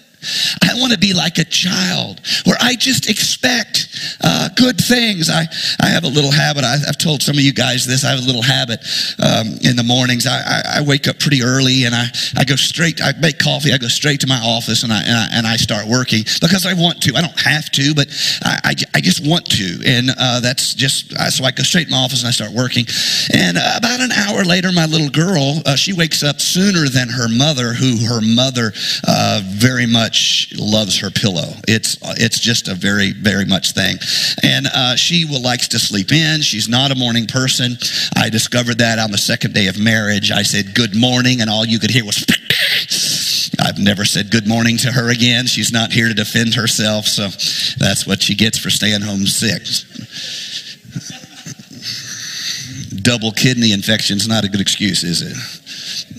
I 0.64 0.74
want 0.80 0.94
to 0.94 1.00
be 1.00 1.14
like 1.14 1.38
a 1.38 1.46
child 1.46 2.22
where 2.46 2.58
I 2.60 2.76
just 2.76 3.10
expect 3.10 3.88
uh, 4.24 4.50
good 4.56 4.78
things. 4.78 5.30
I, 5.30 5.46
I 5.82 5.88
have 5.88 6.04
a 6.04 6.08
little 6.08 6.32
habit. 6.32 6.64
I, 6.64 6.78
have 6.86 6.98
told 6.98 7.22
some 7.22 7.38
of 7.38 7.42
you 7.42 7.54
guys 7.54 7.86
this. 7.86 8.04
I 8.04 8.12
have 8.12 8.20
a 8.20 8.26
little 8.26 8.42
habit 8.42 8.80
um, 9.20 9.58
in 9.62 9.76
the 9.76 9.84
mornings. 9.86 10.28
I, 10.28 10.40
I, 10.40 10.62
I, 10.80 10.82
wake 10.82 11.08
up 11.08 11.20
pretty 11.20 11.42
early 11.42 11.86
and 11.86 11.96
I, 11.96 12.08
I 12.38 12.44
go 12.44 12.56
straight, 12.56 13.02
I 13.02 13.14
make 13.20 13.40
coffee. 13.40 13.74
I 13.74 13.78
go 13.78 13.88
straight 13.88 14.22
to 14.22 14.28
my 14.28 14.40
office 14.44 14.84
and 14.84 14.92
I, 14.94 15.02
and 15.02 15.18
I, 15.18 15.28
and 15.34 15.48
I 15.48 15.56
start 15.56 15.88
working 15.88 16.24
because 16.42 16.66
I 16.66 16.74
want 16.74 17.02
to. 17.04 17.16
I 17.16 17.22
don't 17.22 17.40
have 17.42 17.70
to, 17.72 17.94
but 17.96 18.08
I, 18.44 18.60
I, 18.64 18.74
I 18.96 19.02
just 19.02 19.28
want 19.28 19.46
to. 19.52 19.82
And 19.86 20.10
uh, 20.18 20.40
that's 20.40 20.74
just, 20.74 21.14
uh, 21.14 21.30
so 21.30 21.44
I 21.44 21.52
go 21.52 21.64
straight 21.64 21.88
to 21.88 21.92
my 21.92 21.98
office 21.98 22.22
and 22.22 22.28
I 22.28 22.32
start 22.32 22.52
working. 22.52 22.86
And 23.34 23.58
uh, 23.58 23.76
about 23.78 24.00
an 24.00 24.12
hour 24.12 24.44
later, 24.44 24.72
my 24.72 24.86
little 24.86 25.10
girl, 25.10 25.62
uh, 25.66 25.76
she 25.76 25.94
wakes 25.94 26.24
up 26.24 26.40
sooner 26.40 26.88
than 26.88 27.10
her 27.10 27.28
mother, 27.30 27.74
who 27.74 27.98
her 28.06 28.22
mother 28.22 28.74
uh, 29.08 29.42
very 29.46 29.86
much 29.86 30.15
much 30.16 30.54
loves 30.58 31.00
her 31.00 31.10
pillow. 31.10 31.54
It's 31.68 31.98
it's 32.18 32.40
just 32.40 32.68
a 32.68 32.74
very 32.74 33.12
very 33.12 33.46
much 33.46 33.74
thing, 33.74 33.98
and 34.44 34.68
uh, 34.74 34.96
she 34.96 35.26
will 35.26 35.42
likes 35.42 35.68
to 35.70 35.80
sleep 35.80 36.12
in. 36.12 36.42
She's 36.42 36.70
not 36.70 36.92
a 36.92 36.96
morning 36.96 37.28
person. 37.28 37.78
I 38.16 38.30
discovered 38.30 38.78
that 38.78 39.00
on 39.00 39.12
the 39.12 39.18
second 39.18 39.54
day 39.54 39.68
of 39.68 39.78
marriage. 39.78 40.32
I 40.32 40.44
said 40.44 40.74
good 40.74 40.96
morning, 40.96 41.42
and 41.42 41.50
all 41.50 41.66
you 41.66 41.80
could 41.80 41.92
hear 41.92 42.06
was. 42.06 42.26
I've 43.60 43.80
never 43.80 44.06
said 44.06 44.32
good 44.32 44.48
morning 44.48 44.78
to 44.78 44.92
her 44.92 45.12
again. 45.12 45.48
She's 45.48 45.72
not 45.72 45.92
here 45.92 46.08
to 46.08 46.14
defend 46.14 46.56
herself, 46.56 47.06
so 47.06 47.30
that's 47.78 48.06
what 48.06 48.22
she 48.22 48.36
gets 48.36 48.58
for 48.58 48.70
staying 48.70 49.02
home 49.02 49.26
sick. 49.26 49.64
double 53.02 53.32
kidney 53.32 53.72
infection 53.72 54.18
is 54.18 54.28
not 54.28 54.44
a 54.44 54.50
good 54.50 54.62
excuse, 54.62 55.04
is 55.04 55.22
it? 55.22 55.65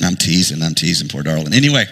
I'm 0.02 0.16
teasing, 0.16 0.62
I'm 0.62 0.74
teasing, 0.74 1.08
poor 1.08 1.22
darling. 1.22 1.54
Anyway, 1.54 1.84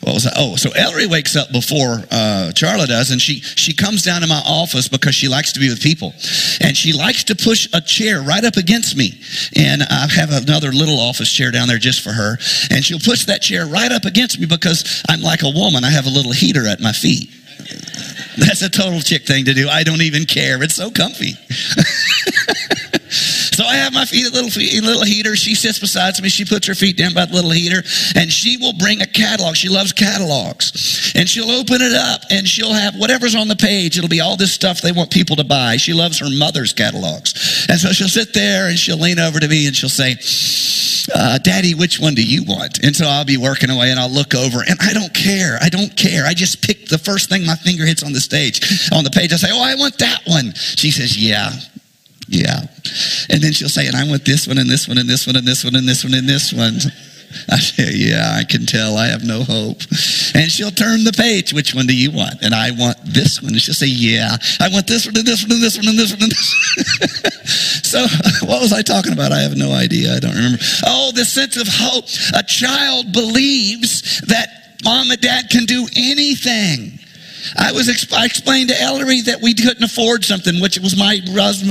what 0.00 0.14
was 0.14 0.24
that? 0.24 0.34
Oh, 0.36 0.56
so 0.56 0.70
Ellery 0.76 1.06
wakes 1.06 1.36
up 1.36 1.50
before 1.52 2.04
uh, 2.10 2.52
Charla 2.54 2.86
does, 2.86 3.10
and 3.10 3.20
she 3.20 3.40
she 3.40 3.72
comes 3.72 4.02
down 4.02 4.20
to 4.22 4.26
my 4.26 4.42
office 4.44 4.88
because 4.88 5.14
she 5.14 5.28
likes 5.28 5.52
to 5.52 5.60
be 5.60 5.68
with 5.68 5.82
people, 5.82 6.12
and 6.60 6.76
she 6.76 6.92
likes 6.92 7.24
to 7.24 7.34
push 7.34 7.68
a 7.72 7.80
chair 7.80 8.22
right 8.22 8.44
up 8.44 8.56
against 8.56 8.96
me, 8.96 9.20
and 9.56 9.82
I 9.82 10.08
have 10.14 10.30
another 10.30 10.72
little 10.72 10.98
office 11.00 11.32
chair 11.32 11.50
down 11.50 11.68
there 11.68 11.78
just 11.78 12.02
for 12.02 12.12
her, 12.12 12.38
and 12.70 12.84
she'll 12.84 13.00
push 13.00 13.24
that 13.26 13.42
chair 13.42 13.66
right 13.66 13.92
up 13.92 14.04
against 14.04 14.38
me 14.38 14.46
because 14.46 15.02
I'm 15.08 15.20
like 15.20 15.42
a 15.42 15.50
woman. 15.50 15.84
I 15.84 15.90
have 15.90 16.06
a 16.06 16.10
little 16.10 16.32
heater 16.32 16.66
at 16.66 16.80
my 16.80 16.92
feet. 16.92 17.30
That's 18.38 18.62
a 18.62 18.70
total 18.70 19.00
chick 19.00 19.26
thing 19.26 19.46
to 19.46 19.54
do. 19.54 19.68
I 19.68 19.82
don't 19.82 20.02
even 20.02 20.24
care. 20.24 20.62
It's 20.62 20.76
so 20.76 20.90
comfy. 20.90 21.32
Have 23.88 23.94
my 23.94 24.04
feet 24.04 24.26
a 24.26 24.30
little 24.30 24.50
feet, 24.50 24.84
little 24.84 25.02
heater. 25.02 25.34
She 25.34 25.54
sits 25.54 25.78
beside 25.78 26.20
me. 26.20 26.28
She 26.28 26.44
puts 26.44 26.66
her 26.66 26.74
feet 26.74 26.98
down 26.98 27.14
by 27.14 27.24
the 27.24 27.32
little 27.32 27.50
heater, 27.50 27.82
and 28.14 28.30
she 28.30 28.58
will 28.58 28.74
bring 28.74 29.00
a 29.00 29.06
catalog. 29.06 29.56
She 29.56 29.70
loves 29.70 29.94
catalogs, 29.94 31.10
and 31.14 31.26
she'll 31.26 31.50
open 31.50 31.80
it 31.80 31.94
up, 31.94 32.20
and 32.30 32.46
she'll 32.46 32.74
have 32.74 32.96
whatever's 32.96 33.34
on 33.34 33.48
the 33.48 33.56
page. 33.56 33.96
It'll 33.96 34.10
be 34.10 34.20
all 34.20 34.36
this 34.36 34.52
stuff 34.52 34.82
they 34.82 34.92
want 34.92 35.10
people 35.10 35.36
to 35.36 35.44
buy. 35.44 35.78
She 35.78 35.94
loves 35.94 36.18
her 36.18 36.28
mother's 36.28 36.74
catalogs, 36.74 37.64
and 37.70 37.80
so 37.80 37.88
she'll 37.92 38.10
sit 38.10 38.34
there 38.34 38.68
and 38.68 38.78
she'll 38.78 38.98
lean 38.98 39.18
over 39.18 39.40
to 39.40 39.48
me 39.48 39.66
and 39.66 39.74
she'll 39.74 39.88
say, 39.88 40.16
uh, 41.14 41.38
"Daddy, 41.38 41.74
which 41.74 41.98
one 41.98 42.14
do 42.14 42.22
you 42.22 42.44
want?" 42.44 42.84
And 42.84 42.94
so 42.94 43.06
I'll 43.06 43.24
be 43.24 43.38
working 43.38 43.70
away, 43.70 43.90
and 43.90 43.98
I'll 43.98 44.12
look 44.12 44.34
over, 44.34 44.60
and 44.68 44.78
I 44.82 44.92
don't 44.92 45.14
care. 45.14 45.56
I 45.62 45.70
don't 45.70 45.96
care. 45.96 46.26
I 46.26 46.34
just 46.34 46.60
pick 46.60 46.88
the 46.88 46.98
first 46.98 47.30
thing 47.30 47.46
my 47.46 47.56
finger 47.56 47.86
hits 47.86 48.02
on 48.02 48.12
the 48.12 48.20
stage, 48.20 48.60
on 48.92 49.04
the 49.04 49.10
page. 49.10 49.32
I 49.32 49.36
say, 49.36 49.48
"Oh, 49.50 49.62
I 49.62 49.76
want 49.76 49.96
that 49.96 50.26
one." 50.26 50.52
She 50.54 50.90
says, 50.90 51.16
"Yeah." 51.16 51.58
Yeah. 52.28 52.60
And 53.30 53.42
then 53.42 53.52
she'll 53.52 53.68
say, 53.68 53.86
and 53.86 53.96
I 53.96 54.06
want 54.06 54.24
this 54.24 54.46
one 54.46 54.58
and 54.58 54.68
this 54.68 54.86
one 54.86 54.98
and 54.98 55.08
this 55.08 55.26
one 55.26 55.36
and 55.36 55.46
this 55.46 55.64
one 55.64 55.74
and 55.74 55.88
this 55.88 56.04
one 56.04 56.14
and 56.14 56.28
this 56.28 56.52
one. 56.52 56.74
I 57.50 57.56
say, 57.56 57.92
yeah, 57.92 58.36
I 58.40 58.44
can 58.44 58.64
tell 58.64 58.96
I 58.96 59.06
have 59.08 59.24
no 59.24 59.42
hope. 59.42 59.82
And 60.34 60.50
she'll 60.50 60.70
turn 60.70 61.04
the 61.04 61.12
page. 61.12 61.52
Which 61.52 61.74
one 61.74 61.86
do 61.86 61.94
you 61.94 62.10
want? 62.10 62.42
And 62.42 62.54
I 62.54 62.70
want 62.70 62.96
this 63.04 63.42
one. 63.42 63.52
And 63.52 63.60
she'll 63.60 63.74
say, 63.74 63.86
yeah, 63.86 64.36
I 64.60 64.68
want 64.72 64.86
this 64.86 65.04
one 65.04 65.16
and 65.16 65.26
this 65.26 65.42
one 65.42 65.52
and 65.52 65.62
this 65.62 65.76
one 65.76 65.88
and 65.88 65.98
this 65.98 66.12
one 66.12 66.22
and 66.22 66.32
this 66.32 67.84
So 67.88 68.00
what 68.46 68.60
was 68.60 68.72
I 68.72 68.82
talking 68.82 69.12
about? 69.12 69.32
I 69.32 69.40
have 69.40 69.56
no 69.56 69.72
idea. 69.72 70.14
I 70.14 70.20
don't 70.20 70.34
remember. 70.34 70.58
Oh, 70.86 71.12
the 71.14 71.24
sense 71.24 71.56
of 71.56 71.68
hope. 71.68 72.04
A 72.34 72.42
child 72.42 73.12
believes 73.12 74.20
that 74.22 74.76
mom 74.84 75.10
and 75.10 75.20
dad 75.20 75.50
can 75.50 75.64
do 75.64 75.86
anything. 75.96 76.97
I 77.56 77.72
was 77.72 77.88
I 78.12 78.24
explained 78.24 78.68
to 78.70 78.80
Ellery 78.80 79.22
that 79.22 79.40
we 79.40 79.54
couldn't 79.54 79.82
afford 79.82 80.24
something, 80.24 80.60
which 80.60 80.78
was 80.78 80.96
my 80.96 81.20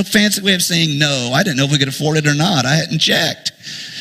fancy 0.04 0.42
way 0.42 0.54
of 0.54 0.62
saying 0.62 0.98
no. 0.98 1.32
I 1.34 1.44
didn't 1.44 1.58
know 1.58 1.66
if 1.66 1.72
we 1.72 1.78
could 1.78 1.88
afford 1.88 2.18
it 2.18 2.28
or 2.28 2.36
not. 2.36 2.66
I 2.66 2.76
hadn't 2.76 3.00
checked. 3.00 3.52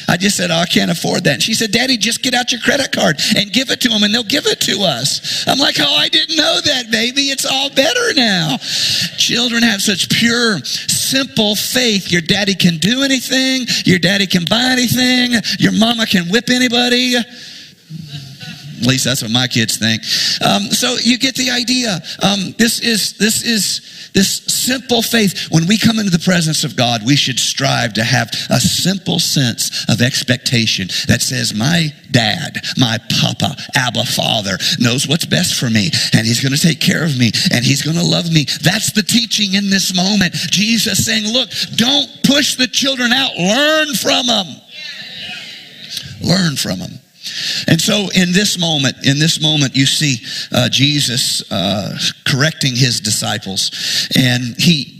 I 0.08 0.16
just 0.16 0.36
said, 0.36 0.50
oh, 0.50 0.56
I 0.56 0.66
can't 0.66 0.90
afford 0.90 1.24
that. 1.24 1.34
And 1.34 1.42
she 1.42 1.54
said, 1.54 1.72
Daddy, 1.72 1.96
just 1.96 2.22
get 2.22 2.34
out 2.34 2.52
your 2.52 2.60
credit 2.60 2.92
card 2.92 3.20
and 3.36 3.52
give 3.52 3.70
it 3.70 3.80
to 3.80 3.88
them 3.88 4.02
and 4.04 4.14
they'll 4.14 4.22
give 4.22 4.46
it 4.46 4.60
to 4.60 4.82
us. 4.82 5.44
I'm 5.48 5.58
like, 5.58 5.76
oh, 5.80 5.96
I 5.96 6.08
didn't 6.08 6.36
know 6.36 6.60
that, 6.64 6.90
baby. 6.90 7.22
It's 7.22 7.44
all 7.44 7.70
better 7.70 8.14
now. 8.14 8.56
Children 9.18 9.62
have 9.64 9.82
such 9.82 10.08
pure, 10.08 10.60
simple 10.64 11.56
faith. 11.56 12.12
Your 12.12 12.20
daddy 12.20 12.54
can 12.54 12.78
do 12.78 13.02
anything. 13.02 13.66
Your 13.84 13.98
daddy 13.98 14.26
can 14.26 14.44
buy 14.48 14.70
anything. 14.70 15.32
Your 15.58 15.72
mama 15.72 16.06
can 16.06 16.28
whip 16.28 16.50
anybody. 16.50 17.16
At 18.80 18.86
least 18.86 19.04
that's 19.04 19.22
what 19.22 19.30
my 19.30 19.46
kids 19.46 19.76
think. 19.76 20.02
Um, 20.44 20.62
so 20.70 20.96
you 21.02 21.18
get 21.18 21.34
the 21.34 21.50
idea. 21.50 22.00
Um, 22.22 22.54
this 22.58 22.80
is 22.80 23.14
this 23.14 23.42
is 23.42 24.10
this 24.12 24.42
simple 24.46 25.02
faith. 25.02 25.48
When 25.50 25.66
we 25.66 25.78
come 25.78 25.98
into 25.98 26.10
the 26.10 26.22
presence 26.24 26.64
of 26.64 26.76
God, 26.76 27.04
we 27.04 27.16
should 27.16 27.38
strive 27.38 27.94
to 27.94 28.04
have 28.04 28.28
a 28.50 28.60
simple 28.60 29.18
sense 29.18 29.84
of 29.88 30.00
expectation 30.00 30.88
that 31.08 31.22
says, 31.22 31.54
"My 31.54 31.92
dad, 32.10 32.58
my 32.76 32.98
papa, 33.10 33.56
Abba 33.74 34.04
Father 34.04 34.58
knows 34.78 35.06
what's 35.06 35.26
best 35.26 35.54
for 35.54 35.70
me, 35.70 35.90
and 36.12 36.26
He's 36.26 36.40
going 36.40 36.54
to 36.54 36.60
take 36.60 36.80
care 36.80 37.04
of 37.04 37.18
me, 37.18 37.30
and 37.52 37.64
He's 37.64 37.82
going 37.82 37.96
to 37.96 38.04
love 38.04 38.30
me." 38.30 38.46
That's 38.62 38.92
the 38.92 39.02
teaching 39.02 39.54
in 39.54 39.70
this 39.70 39.94
moment. 39.94 40.34
Jesus 40.34 41.04
saying, 41.04 41.26
"Look, 41.32 41.50
don't 41.76 42.08
push 42.24 42.56
the 42.56 42.66
children 42.66 43.12
out. 43.12 43.36
Learn 43.36 43.94
from 43.94 44.26
them. 44.26 44.46
Learn 46.20 46.56
from 46.56 46.78
them." 46.78 47.00
And 47.68 47.80
so, 47.80 48.08
in 48.14 48.32
this 48.32 48.58
moment, 48.58 49.06
in 49.06 49.18
this 49.18 49.40
moment, 49.40 49.76
you 49.76 49.86
see 49.86 50.18
uh, 50.52 50.68
Jesus 50.68 51.50
uh, 51.50 51.98
correcting 52.24 52.74
his 52.74 53.00
disciples, 53.00 54.08
and 54.16 54.54
he 54.58 54.96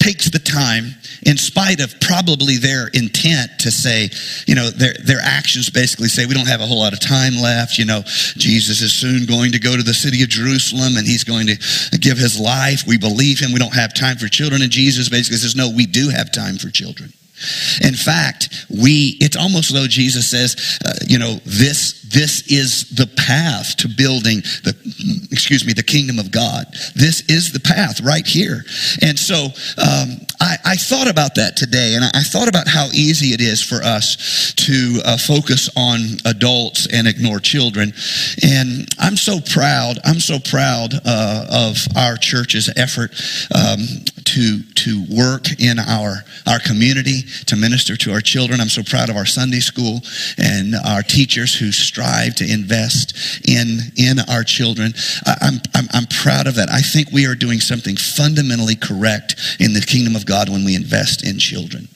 takes 0.00 0.30
the 0.30 0.38
time, 0.38 0.94
in 1.26 1.36
spite 1.36 1.80
of 1.80 1.94
probably 2.00 2.56
their 2.56 2.88
intent 2.88 3.50
to 3.60 3.70
say, 3.70 4.08
you 4.46 4.54
know, 4.54 4.70
their, 4.70 4.94
their 5.04 5.20
actions 5.22 5.68
basically 5.68 6.08
say, 6.08 6.24
we 6.24 6.34
don't 6.34 6.48
have 6.48 6.62
a 6.62 6.66
whole 6.66 6.78
lot 6.78 6.94
of 6.94 7.00
time 7.00 7.34
left. 7.34 7.78
You 7.78 7.84
know, 7.84 8.00
Jesus 8.06 8.80
is 8.80 8.92
soon 8.92 9.26
going 9.26 9.52
to 9.52 9.58
go 9.58 9.76
to 9.76 9.82
the 9.82 9.94
city 9.94 10.22
of 10.22 10.30
Jerusalem 10.30 10.96
and 10.96 11.06
he's 11.06 11.22
going 11.22 11.46
to 11.46 11.98
give 12.00 12.16
his 12.16 12.40
life. 12.40 12.84
We 12.86 12.96
believe 12.96 13.38
him. 13.38 13.52
We 13.52 13.58
don't 13.58 13.74
have 13.74 13.92
time 13.92 14.16
for 14.16 14.26
children. 14.26 14.62
And 14.62 14.72
Jesus 14.72 15.10
basically 15.10 15.38
says, 15.38 15.54
no, 15.54 15.70
we 15.70 15.84
do 15.84 16.08
have 16.08 16.32
time 16.32 16.56
for 16.56 16.70
children. 16.70 17.12
In 17.82 17.94
fact, 17.94 18.66
we, 18.68 19.16
it's 19.20 19.36
almost 19.36 19.72
though 19.72 19.86
Jesus 19.86 20.28
says, 20.28 20.78
uh, 20.84 20.92
you 21.06 21.18
know, 21.18 21.40
this, 21.44 21.99
this 22.10 22.50
is 22.50 22.90
the 22.90 23.06
path 23.16 23.76
to 23.78 23.88
building 23.88 24.40
the, 24.64 24.74
excuse 25.30 25.64
me, 25.66 25.72
the 25.72 25.82
kingdom 25.82 26.18
of 26.18 26.30
God. 26.30 26.66
This 26.94 27.22
is 27.28 27.52
the 27.52 27.60
path 27.60 28.00
right 28.00 28.26
here. 28.26 28.64
And 29.02 29.18
so, 29.18 29.48
um, 29.78 30.26
I, 30.40 30.56
I, 30.64 30.76
thought 30.76 31.08
about 31.08 31.34
that 31.34 31.56
today 31.56 31.94
and 31.94 32.04
I 32.04 32.22
thought 32.22 32.48
about 32.48 32.66
how 32.66 32.86
easy 32.94 33.34
it 33.34 33.42
is 33.42 33.62
for 33.62 33.82
us 33.84 34.54
to 34.56 35.00
uh, 35.04 35.18
focus 35.18 35.68
on 35.76 36.00
adults 36.24 36.88
and 36.92 37.06
ignore 37.06 37.40
children. 37.40 37.92
And 38.42 38.88
I'm 38.98 39.16
so 39.16 39.40
proud, 39.52 39.98
I'm 40.04 40.18
so 40.18 40.38
proud 40.38 40.94
uh, 41.04 41.46
of 41.50 41.76
our 41.94 42.16
church's 42.16 42.72
effort 42.76 43.12
um, 43.54 43.80
to, 44.24 44.62
to 44.62 45.04
work 45.10 45.60
in 45.60 45.78
our, 45.78 46.24
our 46.46 46.60
community 46.60 47.22
to 47.46 47.56
minister 47.56 47.96
to 47.96 48.12
our 48.12 48.20
children. 48.20 48.60
I'm 48.60 48.68
so 48.68 48.82
proud 48.82 49.10
of 49.10 49.16
our 49.16 49.26
Sunday 49.26 49.60
school 49.60 50.00
and 50.38 50.74
our 50.86 51.02
teachers 51.02 51.54
who 51.54 51.70
strive 51.70 51.99
to 52.36 52.50
invest 52.50 53.14
in, 53.48 53.78
in 53.96 54.18
our 54.28 54.44
children. 54.44 54.92
I'm, 55.26 55.60
I'm, 55.74 55.88
I'm 55.92 56.06
proud 56.06 56.46
of 56.46 56.56
that. 56.56 56.70
I 56.70 56.80
think 56.80 57.10
we 57.12 57.26
are 57.26 57.34
doing 57.34 57.60
something 57.60 57.96
fundamentally 57.96 58.76
correct 58.76 59.36
in 59.60 59.72
the 59.72 59.80
kingdom 59.80 60.16
of 60.16 60.26
God 60.26 60.48
when 60.48 60.64
we 60.64 60.74
invest 60.74 61.26
in 61.26 61.38
children. 61.38 61.88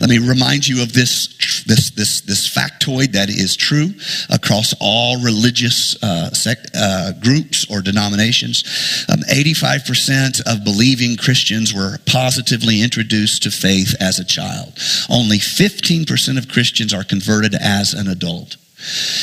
Let 0.00 0.10
me 0.10 0.18
remind 0.18 0.66
you 0.66 0.82
of 0.82 0.92
this, 0.92 1.64
this, 1.66 1.90
this, 1.90 2.20
this 2.20 2.48
factoid 2.48 3.12
that 3.12 3.28
is 3.28 3.56
true 3.56 3.90
across 4.30 4.74
all 4.80 5.22
religious 5.22 6.00
uh, 6.02 6.30
sect, 6.32 6.70
uh, 6.74 7.12
groups 7.22 7.66
or 7.70 7.82
denominations. 7.82 8.64
Um, 9.10 9.20
85% 9.20 10.42
of 10.46 10.64
believing 10.64 11.16
Christians 11.16 11.74
were 11.74 11.98
positively 12.06 12.82
introduced 12.82 13.42
to 13.44 13.50
faith 13.50 13.94
as 14.00 14.18
a 14.18 14.24
child. 14.24 14.74
Only 15.08 15.38
15% 15.38 16.38
of 16.38 16.48
Christians 16.48 16.94
are 16.94 17.04
converted 17.04 17.54
as 17.54 17.94
an 17.94 18.08
adult. 18.08 18.56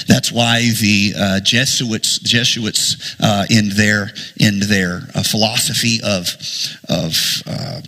That's 0.08 0.32
why 0.32 0.62
the 0.82 1.14
uh, 1.18 1.40
Jesuits, 1.42 2.20
Jesuits 2.20 3.16
uh, 3.20 3.46
in 3.50 3.70
their 3.70 4.12
in 4.38 4.60
their 4.60 5.02
uh, 5.14 5.24
philosophy 5.24 6.00
of 6.04 6.36
of 6.90 7.44
uh, 7.46 7.82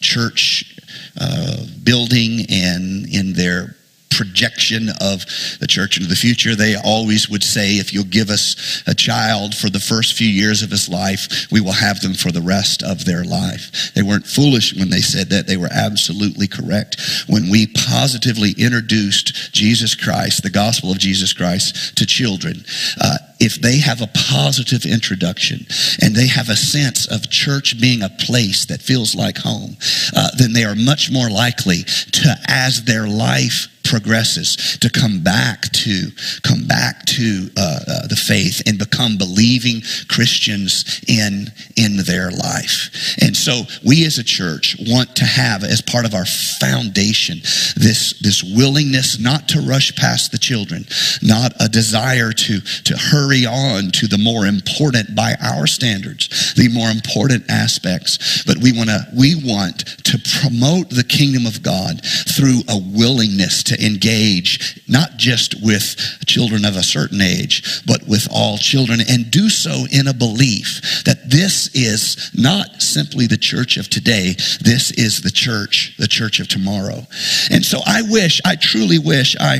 church 0.00 0.78
uh, 1.18 1.64
building 1.82 2.46
and 2.50 3.06
in 3.08 3.32
their 3.32 3.76
projection 4.16 4.88
of 5.00 5.24
the 5.60 5.66
church 5.68 5.96
into 5.96 6.08
the 6.08 6.16
future. 6.16 6.54
They 6.54 6.74
always 6.76 7.28
would 7.28 7.44
say, 7.44 7.74
if 7.74 7.92
you'll 7.92 8.04
give 8.04 8.30
us 8.30 8.82
a 8.86 8.94
child 8.94 9.54
for 9.54 9.68
the 9.68 9.80
first 9.80 10.14
few 10.14 10.28
years 10.28 10.62
of 10.62 10.70
his 10.70 10.88
life, 10.88 11.46
we 11.52 11.60
will 11.60 11.72
have 11.72 12.00
them 12.00 12.14
for 12.14 12.32
the 12.32 12.40
rest 12.40 12.82
of 12.82 13.04
their 13.04 13.24
life. 13.24 13.92
They 13.94 14.02
weren't 14.02 14.26
foolish 14.26 14.74
when 14.74 14.90
they 14.90 15.00
said 15.00 15.28
that. 15.30 15.46
They 15.46 15.56
were 15.56 15.70
absolutely 15.70 16.46
correct. 16.46 17.00
When 17.26 17.50
we 17.50 17.66
positively 17.66 18.54
introduced 18.58 19.52
Jesus 19.52 19.94
Christ, 19.94 20.42
the 20.42 20.50
gospel 20.50 20.90
of 20.90 20.98
Jesus 20.98 21.32
Christ, 21.32 21.96
to 21.98 22.06
children, 22.06 22.64
uh, 23.00 23.18
if 23.38 23.56
they 23.56 23.78
have 23.78 24.00
a 24.00 24.10
positive 24.14 24.84
introduction 24.86 25.66
and 26.00 26.14
they 26.14 26.26
have 26.26 26.48
a 26.48 26.56
sense 26.56 27.06
of 27.06 27.30
church 27.30 27.80
being 27.80 28.02
a 28.02 28.08
place 28.08 28.66
that 28.66 28.80
feels 28.80 29.14
like 29.14 29.38
home, 29.38 29.76
uh, 30.16 30.28
then 30.38 30.52
they 30.52 30.64
are 30.64 30.74
much 30.74 31.10
more 31.10 31.28
likely 31.28 31.82
to, 32.12 32.34
as 32.48 32.84
their 32.84 33.06
life 33.06 33.68
progresses 33.86 34.78
to 34.80 34.90
come 34.90 35.22
back 35.22 35.62
to 35.72 36.10
come 36.42 36.66
back 36.66 37.04
to 37.06 37.48
uh, 37.56 37.80
uh, 37.86 38.06
the 38.08 38.16
faith 38.16 38.62
and 38.66 38.78
become 38.78 39.16
believing 39.16 39.80
Christians 40.08 41.00
in 41.06 41.46
in 41.76 41.98
their 42.04 42.30
life. 42.30 43.16
And 43.20 43.36
so 43.36 43.62
we 43.84 44.04
as 44.04 44.18
a 44.18 44.24
church 44.24 44.76
want 44.88 45.14
to 45.16 45.24
have 45.24 45.62
as 45.62 45.80
part 45.80 46.04
of 46.04 46.14
our 46.14 46.26
foundation 46.26 47.38
this 47.76 48.18
this 48.20 48.42
willingness 48.42 49.18
not 49.18 49.48
to 49.50 49.60
rush 49.60 49.94
past 49.96 50.32
the 50.32 50.38
children, 50.38 50.86
not 51.22 51.52
a 51.60 51.68
desire 51.68 52.32
to 52.32 52.60
to 52.60 52.96
hurry 52.96 53.25
on 53.34 53.90
to 53.92 54.06
the 54.06 54.18
more 54.18 54.46
important 54.46 55.14
by 55.14 55.34
our 55.42 55.66
standards, 55.66 56.54
the 56.54 56.68
more 56.68 56.90
important 56.90 57.44
aspects, 57.50 58.42
but 58.44 58.56
we 58.58 58.72
want 58.72 58.90
to 58.90 59.00
we 59.16 59.34
want 59.44 59.80
to 60.04 60.18
promote 60.40 60.90
the 60.90 61.04
kingdom 61.04 61.46
of 61.46 61.62
God 61.62 62.00
through 62.04 62.60
a 62.68 62.78
willingness 62.78 63.62
to 63.64 63.84
engage 63.84 64.80
not 64.88 65.16
just 65.16 65.54
with 65.62 65.96
children 66.26 66.64
of 66.64 66.76
a 66.76 66.82
certain 66.82 67.20
age, 67.20 67.82
but 67.86 68.06
with 68.06 68.28
all 68.30 68.58
children 68.58 69.00
and 69.08 69.30
do 69.30 69.48
so 69.48 69.84
in 69.90 70.08
a 70.08 70.14
belief 70.14 71.02
that 71.04 71.30
this 71.30 71.74
is 71.74 72.30
not 72.34 72.80
simply 72.80 73.26
the 73.26 73.36
church 73.36 73.76
of 73.76 73.88
today, 73.88 74.34
this 74.60 74.90
is 74.92 75.20
the 75.20 75.30
church, 75.30 75.94
the 75.98 76.08
church 76.08 76.40
of 76.40 76.48
tomorrow. 76.48 77.06
And 77.50 77.64
so 77.64 77.80
I 77.86 78.02
wish, 78.02 78.40
I 78.44 78.56
truly 78.56 78.98
wish 78.98 79.36
I 79.40 79.58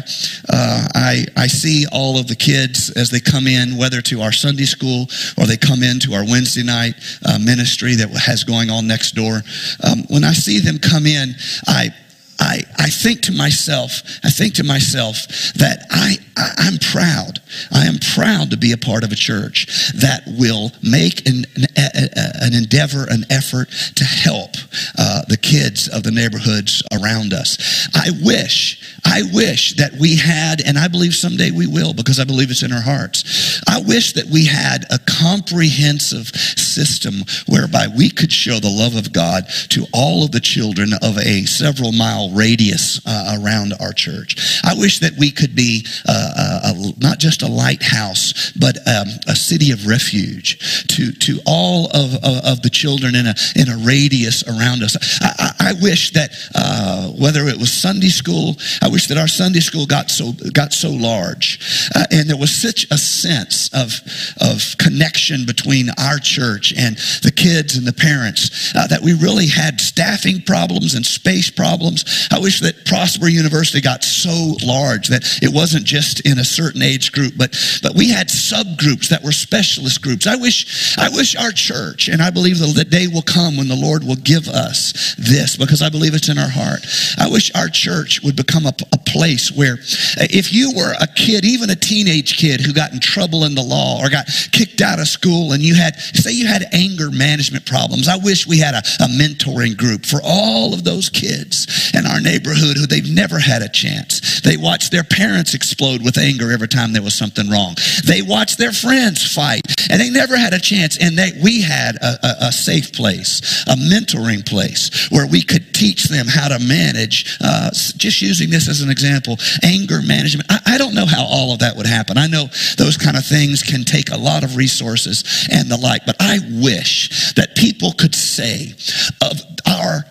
uh, 0.48 0.88
I 0.94 1.26
I 1.36 1.46
see 1.46 1.86
all 1.90 2.18
of 2.18 2.28
the 2.28 2.36
kids 2.36 2.90
as 2.90 3.10
they 3.10 3.20
come 3.20 3.46
in, 3.46 3.55
whether 3.78 4.00
to 4.02 4.20
our 4.22 4.32
Sunday 4.32 4.64
school 4.64 5.06
or 5.38 5.46
they 5.46 5.56
come 5.56 5.82
in 5.82 5.98
to 6.00 6.14
our 6.14 6.24
Wednesday 6.24 6.62
night 6.62 6.94
uh, 7.24 7.38
ministry 7.38 7.94
that 7.96 8.10
has 8.10 8.44
going 8.44 8.70
on 8.70 8.86
next 8.86 9.14
door. 9.14 9.42
Um, 9.82 10.04
when 10.08 10.24
I 10.24 10.32
see 10.32 10.60
them 10.60 10.78
come 10.78 11.06
in, 11.06 11.34
I 11.66 11.90
I, 12.38 12.60
I 12.78 12.90
think 12.90 13.22
to 13.22 13.32
myself, 13.32 14.02
I 14.22 14.30
think 14.30 14.54
to 14.54 14.64
myself 14.64 15.26
that 15.54 15.86
I, 15.90 16.18
I, 16.36 16.68
am 16.68 16.78
proud. 16.78 17.40
I 17.72 17.86
am 17.86 17.96
proud 18.14 18.50
to 18.50 18.56
be 18.56 18.72
a 18.72 18.76
part 18.76 19.04
of 19.04 19.12
a 19.12 19.16
church 19.16 19.92
that 19.94 20.22
will 20.26 20.70
make 20.82 21.26
an, 21.26 21.46
an, 21.56 22.08
an 22.14 22.54
endeavor, 22.54 23.06
an 23.08 23.24
effort 23.30 23.70
to 23.96 24.04
help 24.04 24.56
uh, 24.98 25.22
the 25.28 25.36
kids 25.36 25.88
of 25.88 26.02
the 26.02 26.10
neighborhoods 26.10 26.82
around 26.92 27.32
us. 27.32 27.88
I 27.94 28.10
wish, 28.22 28.98
I 29.04 29.22
wish 29.32 29.74
that 29.76 29.92
we 29.94 30.16
had, 30.16 30.60
and 30.60 30.78
I 30.78 30.88
believe 30.88 31.14
someday 31.14 31.50
we 31.50 31.66
will 31.66 31.94
because 31.94 32.20
I 32.20 32.24
believe 32.24 32.50
it's 32.50 32.62
in 32.62 32.72
our 32.72 32.82
hearts. 32.82 33.60
I 33.68 33.80
wish 33.80 34.12
that 34.14 34.26
we 34.26 34.46
had 34.46 34.84
a 34.90 34.98
comprehensive 34.98 36.28
system 36.28 37.24
whereby 37.46 37.86
we 37.96 38.10
could 38.10 38.32
show 38.32 38.58
the 38.58 38.68
love 38.68 38.96
of 38.96 39.12
God 39.12 39.44
to 39.70 39.86
all 39.92 40.24
of 40.24 40.32
the 40.32 40.40
children 40.40 40.90
of 41.02 41.16
a 41.18 41.44
several 41.46 41.92
mile 41.92 42.30
radius 42.30 43.00
uh, 43.06 43.38
around 43.40 43.72
our 43.80 43.92
church. 43.92 44.60
I 44.64 44.74
wish 44.74 44.98
that 45.00 45.12
we 45.18 45.30
could 45.30 45.54
be 45.54 45.86
uh, 46.06 46.60
a, 46.64 46.70
a, 46.70 46.92
not 46.98 47.18
just 47.18 47.42
a 47.42 47.48
lighthouse, 47.48 48.52
but 48.52 48.76
um, 48.86 49.08
a 49.26 49.36
city 49.36 49.70
of 49.72 49.86
refuge 49.86 50.86
to, 50.88 51.12
to 51.12 51.40
all 51.46 51.86
of, 51.94 52.14
of, 52.16 52.44
of, 52.44 52.62
the 52.62 52.70
children 52.70 53.14
in 53.14 53.26
a, 53.26 53.34
in 53.54 53.68
a 53.68 53.76
radius 53.84 54.42
around 54.48 54.65
us. 54.82 54.96
I, 55.20 55.32
I, 55.38 55.70
I 55.70 55.72
wish 55.80 56.12
that 56.12 56.30
uh, 56.54 57.10
whether 57.12 57.46
it 57.46 57.56
was 57.56 57.72
Sunday 57.72 58.08
school, 58.08 58.56
I 58.82 58.88
wish 58.88 59.08
that 59.08 59.18
our 59.18 59.28
Sunday 59.28 59.60
school 59.60 59.86
got 59.86 60.10
so, 60.10 60.32
got 60.52 60.72
so 60.72 60.90
large 60.90 61.90
uh, 61.94 62.04
and 62.10 62.28
there 62.28 62.36
was 62.36 62.50
such 62.50 62.86
a 62.90 62.98
sense 62.98 63.68
of, 63.72 64.00
of 64.40 64.76
connection 64.78 65.46
between 65.46 65.88
our 65.98 66.18
church 66.18 66.72
and 66.76 66.96
the 67.22 67.32
kids 67.34 67.76
and 67.76 67.86
the 67.86 67.92
parents 67.92 68.72
uh, 68.74 68.86
that 68.86 69.02
we 69.02 69.14
really 69.14 69.46
had 69.46 69.80
staffing 69.80 70.42
problems 70.42 70.94
and 70.94 71.04
space 71.04 71.50
problems 71.50 72.04
I 72.30 72.38
wish 72.38 72.60
that 72.60 72.84
Prosper 72.84 73.28
University 73.28 73.80
got 73.80 74.04
so 74.04 74.56
large 74.64 75.08
that 75.08 75.22
it 75.42 75.52
wasn't 75.52 75.84
just 75.84 76.26
in 76.26 76.38
a 76.38 76.44
certain 76.44 76.82
age 76.82 77.12
group, 77.12 77.34
but, 77.36 77.56
but 77.82 77.94
we 77.94 78.10
had 78.10 78.28
subgroups 78.28 79.08
that 79.08 79.22
were 79.22 79.32
specialist 79.32 80.02
groups. 80.02 80.26
I 80.26 80.36
wish, 80.36 80.96
I 80.98 81.08
wish 81.10 81.36
our 81.36 81.52
church, 81.52 82.08
and 82.08 82.22
I 82.22 82.30
believe 82.30 82.58
the 82.58 82.84
day 82.84 83.06
will 83.06 83.22
come 83.22 83.56
when 83.56 83.68
the 83.68 83.76
Lord 83.76 84.04
will 84.04 84.16
give 84.16 84.48
us 84.56 85.14
this 85.18 85.56
because 85.56 85.82
I 85.82 85.90
believe 85.90 86.14
it's 86.14 86.28
in 86.28 86.38
our 86.38 86.48
heart. 86.48 86.80
I 87.18 87.28
wish 87.28 87.54
our 87.54 87.68
church 87.68 88.22
would 88.22 88.36
become 88.36 88.66
a, 88.66 88.72
a 88.92 88.98
place 88.98 89.52
where 89.52 89.74
uh, 89.74 90.26
if 90.32 90.52
you 90.52 90.72
were 90.74 90.94
a 91.00 91.06
kid, 91.06 91.44
even 91.44 91.70
a 91.70 91.76
teenage 91.76 92.36
kid 92.36 92.60
who 92.60 92.72
got 92.72 92.92
in 92.92 93.00
trouble 93.00 93.44
in 93.44 93.54
the 93.54 93.62
law 93.62 94.00
or 94.00 94.08
got 94.08 94.26
kicked 94.52 94.80
out 94.80 94.98
of 94.98 95.06
school 95.06 95.52
and 95.52 95.62
you 95.62 95.74
had, 95.74 95.96
say 95.96 96.32
you 96.32 96.46
had 96.46 96.64
anger 96.72 97.10
management 97.10 97.66
problems, 97.66 98.08
I 98.08 98.16
wish 98.16 98.46
we 98.46 98.58
had 98.58 98.74
a, 98.74 98.78
a 98.78 99.08
mentoring 99.08 99.76
group 99.76 100.06
for 100.06 100.20
all 100.24 100.72
of 100.72 100.84
those 100.84 101.08
kids. 101.08 101.92
in 101.94 102.06
our 102.06 102.20
neighborhood 102.20 102.76
who 102.76 102.86
they've 102.86 103.10
never 103.12 103.38
had 103.38 103.62
a 103.62 103.68
chance. 103.68 104.40
They 104.40 104.56
watched 104.56 104.90
their 104.92 105.04
parents 105.04 105.54
explode 105.54 106.02
with 106.02 106.18
anger 106.18 106.52
every 106.52 106.68
time 106.68 106.92
there 106.92 107.02
was 107.02 107.14
something 107.14 107.48
wrong. 107.50 107.76
They 108.06 108.22
watched 108.22 108.58
their 108.58 108.72
friends 108.72 109.34
fight 109.34 109.62
and 109.90 110.00
they 110.00 110.10
never 110.10 110.36
had 110.36 110.54
a 110.54 110.60
chance. 110.60 110.96
And 110.98 111.18
they, 111.18 111.32
we 111.42 111.62
had 111.62 111.96
a, 111.96 112.18
a, 112.22 112.36
a 112.48 112.52
safe 112.52 112.92
place, 112.92 113.64
a 113.66 113.74
mentoring 113.74 114.45
place 114.46 115.08
where 115.10 115.26
we 115.26 115.42
could 115.42 115.74
teach 115.74 116.04
them 116.04 116.26
how 116.26 116.48
to 116.48 116.58
manage, 116.58 117.36
uh, 117.40 117.70
just 117.96 118.22
using 118.22 118.50
this 118.50 118.68
as 118.68 118.80
an 118.80 118.90
example, 118.90 119.36
anger 119.62 120.00
management. 120.02 120.50
I, 120.50 120.74
I 120.74 120.78
don't 120.78 120.94
know 120.94 121.06
how 121.06 121.24
all 121.24 121.52
of 121.52 121.58
that 121.60 121.76
would 121.76 121.86
happen. 121.86 122.16
I 122.16 122.26
know 122.26 122.46
those 122.78 122.96
kind 122.96 123.16
of 123.16 123.24
things 123.24 123.62
can 123.62 123.84
take 123.84 124.10
a 124.10 124.16
lot 124.16 124.44
of 124.44 124.56
resources 124.56 125.48
and 125.52 125.68
the 125.68 125.76
like, 125.76 126.06
but 126.06 126.16
I 126.20 126.38
wish 126.62 127.34
that 127.34 127.56
people 127.56 127.92
could 127.92 128.14
say 128.14 128.74
of 129.20 129.40
our 129.66 130.04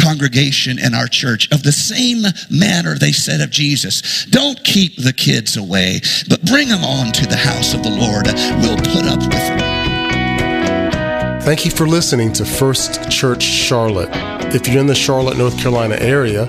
congregation 0.00 0.78
in 0.78 0.94
our 0.94 1.06
church 1.06 1.52
of 1.52 1.62
the 1.62 1.72
same 1.72 2.22
manner 2.50 2.94
they 2.94 3.12
said 3.12 3.40
of 3.40 3.50
Jesus. 3.50 4.24
Don't 4.26 4.62
keep 4.64 4.96
the 4.96 5.12
kids 5.12 5.56
away, 5.56 6.00
but 6.28 6.44
bring 6.46 6.68
them 6.68 6.84
on 6.84 7.12
to 7.12 7.26
the 7.26 7.36
house 7.36 7.74
of 7.74 7.82
the 7.82 7.90
Lord. 7.90 8.26
We'll 8.62 8.76
put 8.76 9.06
up 9.06 9.20
with 9.20 9.60
them. 9.60 9.69
Thank 11.42 11.64
you 11.64 11.70
for 11.70 11.86
listening 11.86 12.32
to 12.34 12.44
First 12.44 13.10
Church 13.10 13.42
Charlotte. 13.42 14.10
If 14.54 14.68
you're 14.68 14.80
in 14.80 14.86
the 14.86 14.94
Charlotte, 14.94 15.38
North 15.38 15.58
Carolina 15.58 15.96
area, 15.96 16.46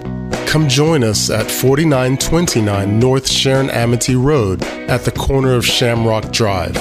come 0.47 0.67
join 0.67 1.03
us 1.03 1.29
at 1.29 1.49
4929 1.49 2.99
North 2.99 3.29
Sharon 3.29 3.69
Amity 3.69 4.15
Road 4.15 4.63
at 4.63 5.05
the 5.05 5.11
corner 5.11 5.55
of 5.55 5.65
Shamrock 5.65 6.31
Drive. 6.31 6.77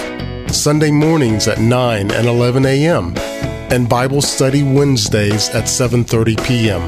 Sunday 0.50 0.90
mornings 0.90 1.48
at 1.48 1.58
9 1.58 2.10
and 2.10 2.26
11 2.26 2.66
a.m 2.66 3.14
and 3.70 3.88
Bible 3.88 4.20
study 4.20 4.64
Wednesdays 4.64 5.48
at 5.50 5.64
7:30 5.64 6.44
p.m. 6.44 6.82